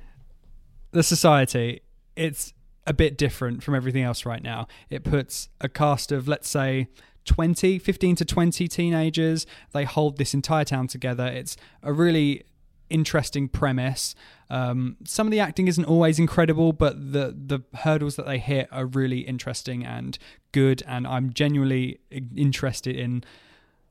The 0.93 1.03
Society, 1.03 1.83
it's 2.15 2.53
a 2.87 2.93
bit 2.93 3.19
different 3.19 3.63
from 3.63 3.75
everything 3.75 4.03
else 4.03 4.25
right 4.25 4.43
now. 4.43 4.69
It 4.91 5.03
puts 5.05 5.49
a 5.61 5.69
cast 5.69 6.13
of, 6.13 6.29
let's 6.29 6.49
say, 6.49 6.89
20, 7.27 7.79
15 7.79 8.17
to 8.17 8.25
20 8.25 8.69
teenagers. 8.69 9.47
They 9.73 9.85
hold 9.85 10.17
this 10.17 10.33
entire 10.35 10.65
town 10.65 10.87
together. 10.87 11.27
It's 11.27 11.57
a 11.83 11.93
really 11.93 12.45
interesting 12.89 13.49
premise. 13.49 14.15
Um, 14.49 14.97
some 15.05 15.27
of 15.27 15.31
the 15.31 15.41
acting 15.41 15.69
isn't 15.69 15.85
always 15.85 16.19
incredible, 16.19 16.73
but 16.73 17.13
the 17.13 17.35
the 17.37 17.61
hurdles 17.79 18.17
that 18.17 18.27
they 18.27 18.39
hit 18.39 18.69
are 18.71 18.87
really 18.87 19.21
interesting 19.21 19.85
and 19.85 20.19
good. 20.53 20.83
And 20.87 21.07
I'm 21.07 21.33
genuinely 21.33 21.99
interested 22.35 22.97
in 22.97 23.25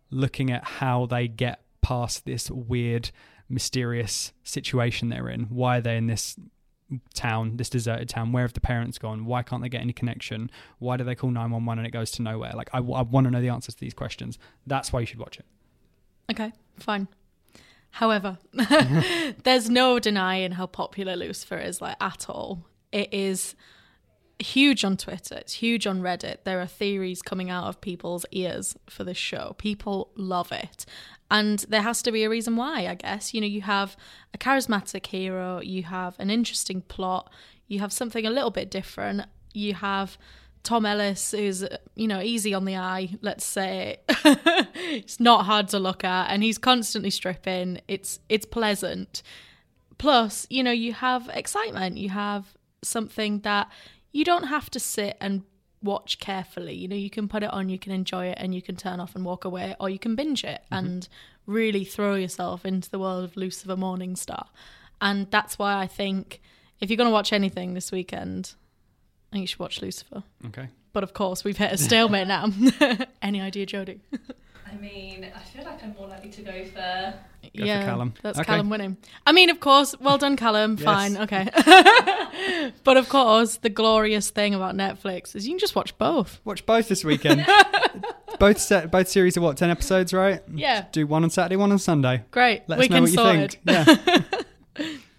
looking 0.10 0.52
at 0.52 0.64
how 0.64 1.06
they 1.06 1.28
get 1.28 1.62
past 1.82 2.26
this 2.26 2.50
weird, 2.50 3.12
mysterious 3.50 4.34
situation 4.44 5.10
they're 5.10 5.30
in. 5.30 5.44
Why 5.44 5.78
are 5.78 5.82
they 5.82 5.98
in 5.98 6.08
this 6.08 6.36
town, 7.14 7.58
this 7.58 7.70
deserted 7.70 8.10
town? 8.10 8.32
Where 8.32 8.44
have 8.44 8.54
the 8.54 8.62
parents 8.62 8.98
gone? 8.98 9.26
Why 9.26 9.44
can't 9.44 9.62
they 9.62 9.70
get 9.70 9.82
any 9.82 9.94
connection? 9.94 10.50
Why 10.80 10.98
do 10.98 11.04
they 11.04 11.16
call 11.16 11.32
911 11.32 11.80
and 11.80 11.88
it 11.88 11.92
goes 11.92 12.12
to 12.12 12.22
nowhere? 12.22 12.54
Like, 12.56 12.70
I, 12.74 12.78
I 12.78 13.02
want 13.02 13.26
to 13.26 13.32
know 13.32 13.42
the 13.42 13.50
answers 13.50 13.76
to 13.76 13.82
these 13.82 13.94
questions. 13.94 14.38
That's 14.68 14.94
why 14.94 15.00
you 15.00 15.06
should 15.06 15.20
watch 15.20 15.40
it. 15.40 15.46
okay, 16.32 16.52
fine. 16.78 17.08
However, 17.92 18.38
there's 19.44 19.70
no 19.70 20.00
denying 20.00 20.52
how 20.52 20.68
popular 20.68 21.16
Lucifer 21.16 21.58
is, 21.58 21.82
like 21.82 21.96
at 22.02 22.30
all. 22.30 22.66
It 22.92 23.14
is 23.14 23.56
huge 24.40 24.84
on 24.84 24.98
Twitter. 24.98 25.36
It's 25.36 25.54
huge 25.54 25.88
on 25.88 26.02
Reddit. 26.02 26.44
There 26.44 26.60
are 26.60 26.68
theories 26.68 27.22
coming 27.22 27.50
out 27.50 27.68
of 27.68 27.80
people's 27.82 28.26
ears 28.32 28.76
for 28.90 29.04
this 29.04 29.18
show. 29.18 29.56
People 29.58 30.12
love 30.16 30.52
it. 30.52 30.86
And 31.32 31.60
there 31.70 31.82
has 31.82 32.02
to 32.04 32.12
be 32.12 32.24
a 32.24 32.30
reason 32.30 32.56
why, 32.56 32.88
I 32.88 32.96
guess. 32.96 33.34
You 33.34 33.42
know, 33.42 33.48
you 33.48 33.62
have 33.62 33.98
a 34.34 34.38
charismatic 34.38 35.08
hero, 35.08 35.60
you 35.62 35.84
have 35.84 36.16
an 36.20 36.30
interesting 36.30 36.82
plot, 36.82 37.32
you 37.68 37.80
have 37.80 37.92
something 37.92 38.26
a 38.26 38.30
little 38.30 38.52
bit 38.52 38.70
different, 38.70 39.24
you 39.54 39.74
have 39.74 40.18
Tom 40.64 40.86
Ellis, 40.86 41.32
who's, 41.32 41.64
you 41.96 42.08
know, 42.08 42.22
easy 42.22 42.54
on 42.54 42.66
the 42.66 42.76
eye, 42.76 43.18
let's 43.22 43.46
say. 43.46 43.98
it's 44.10 45.20
not 45.20 45.46
hard 45.46 45.68
to 45.70 45.80
look 45.80 46.04
at, 46.04 46.30
and 46.30 46.44
he's 46.44 46.58
constantly 46.58 47.12
stripping. 47.12 47.80
It's 47.88 48.20
it's 48.30 48.46
pleasant. 48.46 49.22
Plus, 49.98 50.46
you 50.50 50.64
know, 50.64 50.72
you 50.72 50.94
have 50.94 51.30
excitement. 51.34 51.98
You 51.98 52.10
have 52.10 52.56
something 52.84 53.40
that 53.42 53.70
you 54.12 54.26
don't 54.26 54.48
have 54.48 54.70
to 54.72 54.80
sit 54.80 55.18
and 55.22 55.44
watch 55.82 56.20
carefully. 56.20 56.74
You 56.74 56.88
know, 56.88 56.96
you 56.96 57.10
can 57.10 57.28
put 57.28 57.44
it 57.44 57.52
on, 57.52 57.70
you 57.70 57.80
can 57.80 57.92
enjoy 57.92 58.28
it, 58.28 58.38
and 58.40 58.54
you 58.54 58.62
can 58.62 58.76
turn 58.76 59.00
off 59.00 59.16
and 59.16 59.26
walk 59.26 59.46
away, 59.46 59.76
or 59.80 59.90
you 59.90 60.00
can 60.00 60.16
binge 60.16 60.44
it 60.44 60.62
mm-hmm. 60.72 60.86
and 60.86 61.08
really 61.46 61.84
throw 61.84 62.16
yourself 62.16 62.66
into 62.66 62.90
the 62.90 63.00
world 63.00 63.24
of 63.24 63.38
Lucifer 63.38 63.76
Morningstar. 63.76 64.48
And 65.02 65.30
that's 65.30 65.60
why 65.60 65.80
I 65.80 65.88
think 65.88 66.42
if 66.80 66.90
you're 66.90 66.98
going 66.98 67.10
to 67.10 67.14
watch 67.14 67.34
anything 67.34 67.74
this 67.74 67.92
weekend, 67.92 68.54
I 69.32 69.36
think 69.36 69.42
you 69.42 69.48
should 69.48 69.60
watch 69.60 69.82
Lucifer. 69.82 70.24
Okay. 70.48 70.70
But 70.94 71.04
of 71.04 71.14
course, 71.14 71.44
we've 71.44 71.58
hit 71.58 71.74
a 71.74 71.78
stalemate 71.78 72.28
now. 72.28 72.50
Any 73.22 73.42
idea, 73.42 73.66
Jodie? 73.66 74.00
I 74.66 74.76
mean, 74.78 75.26
I 75.36 75.40
feel 75.40 75.66
like 75.66 75.84
I'm 75.84 75.94
more 75.98 76.08
likely 76.08 76.30
to 76.32 76.42
go 76.42 76.66
for. 76.66 77.14
Go 77.56 77.64
for 77.64 77.66
Callum. 77.66 78.14
That's 78.22 78.40
Okay. 78.40 78.46
Callum 78.46 78.70
winning. 78.70 78.98
I 79.26 79.32
mean, 79.32 79.50
of 79.50 79.60
course, 79.60 79.96
well 80.00 80.18
done, 80.18 80.36
Callum. 80.36 80.78
Fine, 80.78 81.18
okay. 81.18 81.50
but 82.96 83.02
of 83.02 83.10
course, 83.10 83.58
the 83.58 83.68
glorious 83.70 84.30
thing 84.30 84.56
about 84.56 84.74
Netflix 84.74 85.36
is 85.36 85.46
you 85.46 85.52
can 85.52 85.60
just 85.60 85.76
watch 85.76 85.98
both. 85.98 86.40
Watch 86.46 86.66
both 86.66 86.88
this 86.88 87.04
weekend. 87.04 87.46
both 88.40 88.58
set, 88.58 88.90
both 88.90 89.10
series 89.10 89.36
are 89.36 89.42
what, 89.42 89.58
10 89.58 89.70
episodes, 89.70 90.14
right? 90.14 90.42
Yeah, 90.54 90.86
Do 90.94 91.06
one 91.06 91.26
on 91.26 91.30
Saturday, 91.30 91.58
one 91.58 91.74
on 91.74 91.80
Sunday. 91.80 92.24
great. 92.32 92.64
Let 92.70 92.80
us 92.80 92.90
know 92.90 93.02
what 93.02 93.10
you 93.12 93.16
sorted. 93.18 93.58
think. 93.66 94.46
Yeah. 94.80 94.88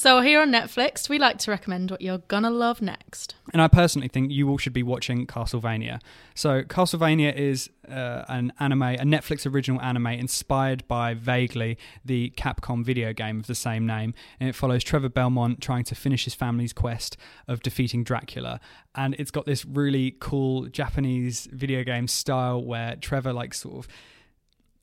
So 0.00 0.22
here 0.22 0.40
on 0.40 0.50
Netflix, 0.50 1.10
we 1.10 1.18
like 1.18 1.36
to 1.40 1.50
recommend 1.50 1.90
what 1.90 2.00
you're 2.00 2.22
gonna 2.26 2.48
love 2.48 2.80
next. 2.80 3.34
And 3.52 3.60
I 3.60 3.68
personally 3.68 4.08
think 4.08 4.32
you 4.32 4.48
all 4.48 4.56
should 4.56 4.72
be 4.72 4.82
watching 4.82 5.26
Castlevania. 5.26 6.00
So, 6.34 6.62
Castlevania 6.62 7.36
is 7.36 7.68
uh, 7.86 8.24
an 8.26 8.50
anime, 8.58 8.80
a 8.80 9.04
Netflix 9.04 9.46
original 9.46 9.78
anime 9.82 10.06
inspired 10.06 10.88
by 10.88 11.12
vaguely 11.12 11.76
the 12.02 12.32
Capcom 12.38 12.82
video 12.82 13.12
game 13.12 13.40
of 13.40 13.46
the 13.46 13.54
same 13.54 13.86
name. 13.86 14.14
And 14.40 14.48
it 14.48 14.54
follows 14.54 14.82
Trevor 14.82 15.10
Belmont 15.10 15.60
trying 15.60 15.84
to 15.84 15.94
finish 15.94 16.24
his 16.24 16.34
family's 16.34 16.72
quest 16.72 17.18
of 17.46 17.60
defeating 17.60 18.02
Dracula. 18.02 18.58
And 18.94 19.14
it's 19.18 19.30
got 19.30 19.44
this 19.44 19.66
really 19.66 20.16
cool 20.18 20.64
Japanese 20.68 21.46
video 21.52 21.84
game 21.84 22.08
style 22.08 22.64
where 22.64 22.96
Trevor, 22.96 23.34
like, 23.34 23.52
sort 23.52 23.76
of, 23.76 23.88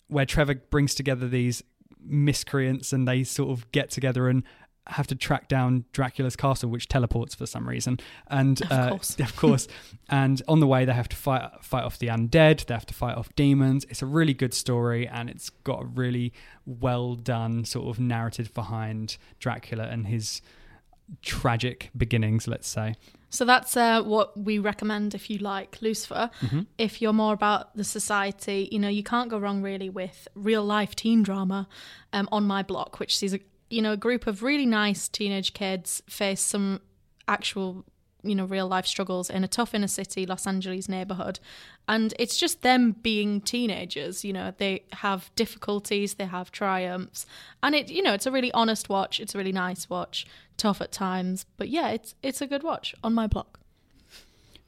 where 0.10 0.28
Trevor 0.28 0.62
brings 0.70 0.94
together 0.94 1.28
these 1.28 1.64
miscreants 2.00 2.94
and 2.94 3.08
they 3.08 3.24
sort 3.24 3.50
of 3.50 3.72
get 3.72 3.90
together 3.90 4.30
and 4.30 4.44
have 4.90 5.08
to 5.08 5.16
track 5.16 5.48
down 5.48 5.86
Dracula's 5.92 6.36
castle, 6.36 6.70
which 6.70 6.88
teleports 6.88 7.36
for 7.36 7.46
some 7.46 7.68
reason. 7.68 8.00
And 8.28 8.62
Of 8.62 8.72
uh, 8.72 8.90
course. 8.90 9.20
of 9.20 9.36
course, 9.36 9.68
and 10.10 10.42
on 10.48 10.60
the 10.60 10.68
way 10.68 10.86
they 10.86 10.94
have 10.94 11.10
to 11.10 11.16
fight 11.16 11.50
fight 11.62 11.84
off 11.84 12.00
the 12.00 12.08
undead. 12.08 12.66
They 12.66 12.74
have 12.74 12.86
to 12.88 12.94
fight 12.94 13.16
off 13.16 13.34
demons. 13.36 13.86
It's 13.90 14.02
a 14.02 14.06
really 14.06 14.34
good 14.34 14.54
story, 14.54 15.08
and 15.08 15.30
it's 15.30 15.50
got 15.50 15.84
a 15.84 15.86
really 15.86 16.34
well 16.66 17.16
done 17.16 17.66
sort 17.66 17.88
of 17.88 18.00
narrative 18.00 18.54
behind 18.54 19.18
Dracula 19.40 19.84
and 19.84 20.08
his 20.08 20.42
tragic 21.22 21.90
beginnings. 21.96 22.48
Let's 22.48 22.68
say. 22.68 22.96
So 23.30 23.44
that's 23.44 23.76
uh, 23.76 24.04
what 24.04 24.38
we 24.40 24.58
recommend 24.58 25.14
if 25.14 25.30
you 25.30 25.38
like 25.40 25.82
Lucifer. 25.82 26.30
Mm-hmm. 26.42 26.62
If 26.78 27.02
you're 27.02 27.14
more 27.14 27.34
about 27.34 27.76
the 27.76 27.84
society, 27.84 28.70
you 28.72 28.80
know, 28.80 28.88
you 28.88 29.04
can't 29.04 29.30
go 29.30 29.38
wrong 29.38 29.62
really 29.62 29.90
with 29.90 30.28
real 30.34 30.64
life 30.64 30.96
teen 30.96 31.24
drama 31.24 31.68
um, 32.14 32.30
on 32.32 32.46
my 32.46 32.64
block, 32.64 33.00
which 33.00 33.18
sees 33.18 33.34
a 33.34 33.40
you 33.70 33.82
know 33.82 33.94
a 33.94 33.98
group 33.98 34.28
of 34.28 34.44
really 34.44 34.66
nice 34.66 35.08
teenage 35.08 35.54
kids 35.54 36.02
face 36.08 36.42
some 36.42 36.82
actual 37.28 37.86
you 38.24 38.36
know 38.36 38.46
real 38.46 38.68
life 38.68 38.86
struggles 38.86 39.30
in 39.30 39.44
a 39.44 39.48
tough 39.48 39.74
inner 39.74 39.88
city 39.88 40.26
Los 40.26 40.48
Angeles 40.48 40.90
neighborhood. 40.90 41.40
And 41.88 42.14
it's 42.20 42.38
just 42.38 42.62
them 42.62 42.94
being 43.02 43.42
teenagers 43.42 44.26
you 44.26 44.34
know 44.34 44.54
they 44.58 44.84
have 44.94 45.32
difficulties 45.36 46.16
they 46.16 46.26
have 46.26 46.52
triumphs. 46.52 47.26
And 47.64 47.76
it 47.76 47.90
you 47.90 48.02
know 48.02 48.14
it's 48.14 48.26
a 48.26 48.32
really 48.32 48.52
honest 48.52 48.90
watch 48.90 49.20
it's 49.20 49.36
a 49.36 49.38
really 49.38 49.52
nice 49.52 49.90
watch 49.90 50.26
tough 50.58 50.82
at 50.82 50.92
times 50.92 51.46
but 51.58 51.70
yeah 51.70 51.90
it's 51.90 52.16
it's 52.24 52.42
a 52.42 52.48
good 52.48 52.64
watch 52.64 52.96
on 53.04 53.14
my 53.14 53.28
block 53.28 53.60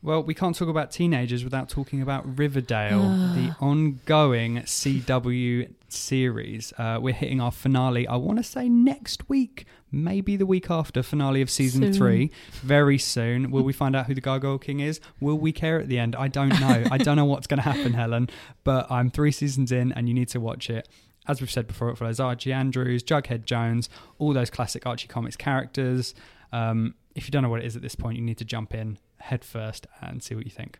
Well, 0.01 0.23
we 0.23 0.33
can't 0.33 0.55
talk 0.55 0.69
about 0.69 0.91
teenagers 0.91 1.43
without 1.43 1.67
talking 1.67 2.01
about 2.01 2.37
Riverdale, 2.37 3.01
the 3.35 3.53
ongoing 3.59 4.59
CW 4.59 5.73
series. 5.89 6.71
Uh, 6.77 6.99
we're 7.01 7.13
hitting 7.13 7.41
our 7.41 7.51
finale, 7.51 8.07
I 8.07 8.15
want 8.15 8.37
to 8.37 8.43
say 8.43 8.69
next 8.69 9.27
week, 9.27 9.65
maybe 9.91 10.37
the 10.37 10.45
week 10.45 10.71
after 10.71 11.03
finale 11.03 11.41
of 11.41 11.49
season 11.49 11.81
Soon. 11.81 11.93
three. 11.93 12.31
Very 12.61 12.97
soon. 12.97 13.51
Will 13.51 13.63
we 13.63 13.73
find 13.73 13.93
out 13.93 14.05
who 14.05 14.13
the 14.13 14.21
Gargoyle 14.21 14.57
King 14.57 14.79
is? 14.79 15.01
Will 15.19 15.37
we 15.37 15.51
care 15.51 15.81
at 15.81 15.89
the 15.89 15.99
end? 15.99 16.15
I 16.15 16.29
don't 16.29 16.57
know. 16.61 16.85
I 16.89 16.97
don't 16.97 17.17
know 17.17 17.25
what's 17.25 17.47
going 17.47 17.61
to 17.61 17.69
happen, 17.69 17.91
Helen, 17.93 18.29
but 18.63 18.89
I'm 18.89 19.11
three 19.11 19.33
seasons 19.33 19.69
in 19.69 19.91
and 19.91 20.07
you 20.07 20.13
need 20.13 20.29
to 20.29 20.39
watch 20.39 20.69
it. 20.69 20.87
As 21.27 21.41
we've 21.41 21.51
said 21.51 21.67
before, 21.67 21.89
it 21.89 21.97
follows 21.97 22.21
Archie 22.21 22.53
Andrews, 22.53 23.03
Jughead 23.03 23.43
Jones, 23.43 23.89
all 24.17 24.31
those 24.31 24.49
classic 24.49 24.85
Archie 24.85 25.09
Comics 25.09 25.35
characters. 25.35 26.15
Um, 26.53 26.95
if 27.15 27.25
you 27.27 27.31
don't 27.31 27.43
know 27.43 27.49
what 27.49 27.59
it 27.59 27.65
is 27.65 27.75
at 27.75 27.81
this 27.81 27.95
point, 27.95 28.17
you 28.17 28.23
need 28.23 28.37
to 28.37 28.45
jump 28.45 28.73
in 28.73 28.97
head 29.29 29.45
first 29.45 29.87
and 30.01 30.21
see 30.21 30.35
what 30.35 30.45
you 30.45 30.51
think. 30.51 30.79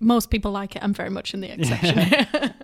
Most 0.00 0.30
people 0.30 0.50
like 0.50 0.74
it. 0.76 0.82
I'm 0.82 0.94
very 0.94 1.10
much 1.10 1.34
in 1.34 1.40
the 1.40 1.52
exception. 1.52 1.98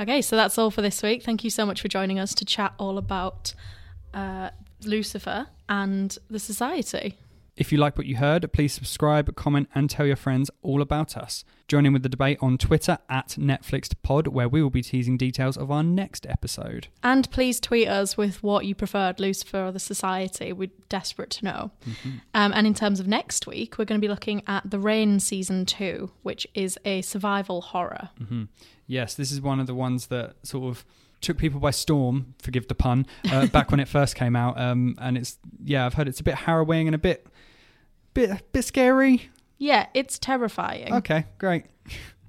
okay, 0.00 0.22
so 0.22 0.36
that's 0.36 0.58
all 0.58 0.70
for 0.70 0.82
this 0.82 1.02
week. 1.02 1.22
Thank 1.22 1.44
you 1.44 1.50
so 1.50 1.66
much 1.66 1.80
for 1.80 1.88
joining 1.88 2.18
us 2.18 2.34
to 2.34 2.44
chat 2.44 2.74
all 2.78 2.98
about 2.98 3.54
uh, 4.14 4.50
Lucifer 4.84 5.46
and 5.68 6.16
the 6.28 6.38
Society. 6.38 7.16
If 7.60 7.70
you 7.70 7.76
like 7.76 7.98
what 7.98 8.06
you 8.06 8.16
heard, 8.16 8.50
please 8.54 8.72
subscribe, 8.72 9.36
comment, 9.36 9.68
and 9.74 9.90
tell 9.90 10.06
your 10.06 10.16
friends 10.16 10.50
all 10.62 10.80
about 10.80 11.14
us. 11.14 11.44
Join 11.68 11.84
in 11.84 11.92
with 11.92 12.02
the 12.02 12.08
debate 12.08 12.38
on 12.40 12.56
Twitter 12.56 12.96
at 13.10 13.36
NetflixPod, 13.38 14.28
where 14.28 14.48
we 14.48 14.62
will 14.62 14.70
be 14.70 14.80
teasing 14.80 15.18
details 15.18 15.58
of 15.58 15.70
our 15.70 15.82
next 15.82 16.24
episode. 16.24 16.88
And 17.02 17.30
please 17.30 17.60
tweet 17.60 17.86
us 17.86 18.16
with 18.16 18.42
what 18.42 18.64
you 18.64 18.74
preferred, 18.74 19.20
Lucifer 19.20 19.66
or 19.66 19.72
the 19.72 19.78
Society. 19.78 20.54
We're 20.54 20.70
desperate 20.88 21.28
to 21.32 21.44
know. 21.44 21.70
Um, 22.32 22.52
and 22.54 22.66
in 22.66 22.72
terms 22.72 22.98
of 22.98 23.06
next 23.06 23.46
week, 23.46 23.76
we're 23.76 23.84
going 23.84 24.00
to 24.00 24.04
be 24.04 24.08
looking 24.08 24.42
at 24.46 24.70
The 24.70 24.78
Rain 24.78 25.20
Season 25.20 25.66
2, 25.66 26.10
which 26.22 26.46
is 26.54 26.78
a 26.86 27.02
survival 27.02 27.60
horror. 27.60 28.08
hmm 28.26 28.44
Yes, 28.86 29.12
this 29.14 29.30
is 29.30 29.42
one 29.42 29.60
of 29.60 29.66
the 29.66 29.74
ones 29.74 30.06
that 30.06 30.34
sort 30.44 30.64
of 30.70 30.86
took 31.20 31.36
people 31.36 31.60
by 31.60 31.72
storm, 31.72 32.34
forgive 32.40 32.68
the 32.68 32.74
pun, 32.74 33.06
uh, 33.30 33.48
back 33.48 33.70
when 33.70 33.80
it 33.80 33.88
first 33.96 34.14
came 34.16 34.34
out. 34.34 34.58
Um, 34.58 34.96
and 34.98 35.18
it's, 35.18 35.36
yeah, 35.62 35.84
I've 35.84 35.92
heard 35.92 36.08
it's 36.08 36.20
a 36.20 36.24
bit 36.24 36.34
harrowing 36.36 36.88
and 36.88 36.94
a 36.94 36.98
bit, 36.98 37.26
bit, 38.14 38.52
bit 38.52 38.64
scary. 38.64 39.30
Yeah, 39.58 39.86
it's 39.94 40.18
terrifying. 40.18 40.94
Okay, 40.94 41.26
great. 41.38 41.64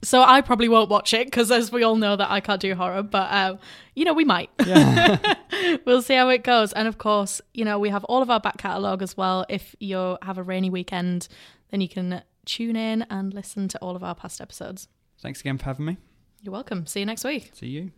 So 0.04 0.22
I 0.24 0.41
probably 0.41 0.67
won't 0.67 0.89
watch 0.89 1.13
it 1.13 1.28
because, 1.28 1.52
as 1.52 1.72
we 1.72 1.84
all 1.84 1.96
know, 1.96 2.15
that 2.15 2.32
I 2.32 2.39
can't 2.39 2.60
do 2.60 2.74
horror. 2.74 3.04
But 3.04 3.32
uh, 3.32 3.58
you 3.96 4.04
know, 4.04 4.13
we 4.13 4.26
might. 4.26 4.50
Yeah. 4.65 5.36
we'll 5.86 6.02
see 6.02 6.15
how 6.15 6.30
it 6.30 6.44
goes. 6.44 6.74
And 6.74 6.88
of 6.88 6.98
course, 6.98 7.39
you 7.54 7.63
know, 7.63 7.78
we 7.78 7.89
have 7.89 8.04
all 8.06 8.22
of 8.22 8.30
our 8.30 8.39
back 8.39 8.58
catalogue 8.58 9.04
as 9.04 9.15
well. 9.15 9.46
If 9.48 9.76
you 9.80 10.17
have 10.24 10.38
a 10.38 10.44
rainy 10.44 10.70
weekend, 10.70 11.28
then 11.70 11.82
you 11.82 11.89
can 11.89 12.24
tune 12.46 12.76
in 12.76 13.04
and 13.10 13.34
listen 13.34 13.67
to 13.70 13.78
all 13.80 13.96
of 13.96 14.04
our 14.04 14.15
past 14.15 14.41
episodes. 14.41 14.88
Thanks 15.20 15.41
again 15.41 15.58
for 15.58 15.65
having 15.65 15.86
me. 15.86 15.98
You're 16.41 16.54
welcome. 16.54 16.88
See 16.88 17.02
you 17.02 17.06
next 17.06 17.24
week. 17.24 17.52
See 17.54 17.67
you. 17.67 17.91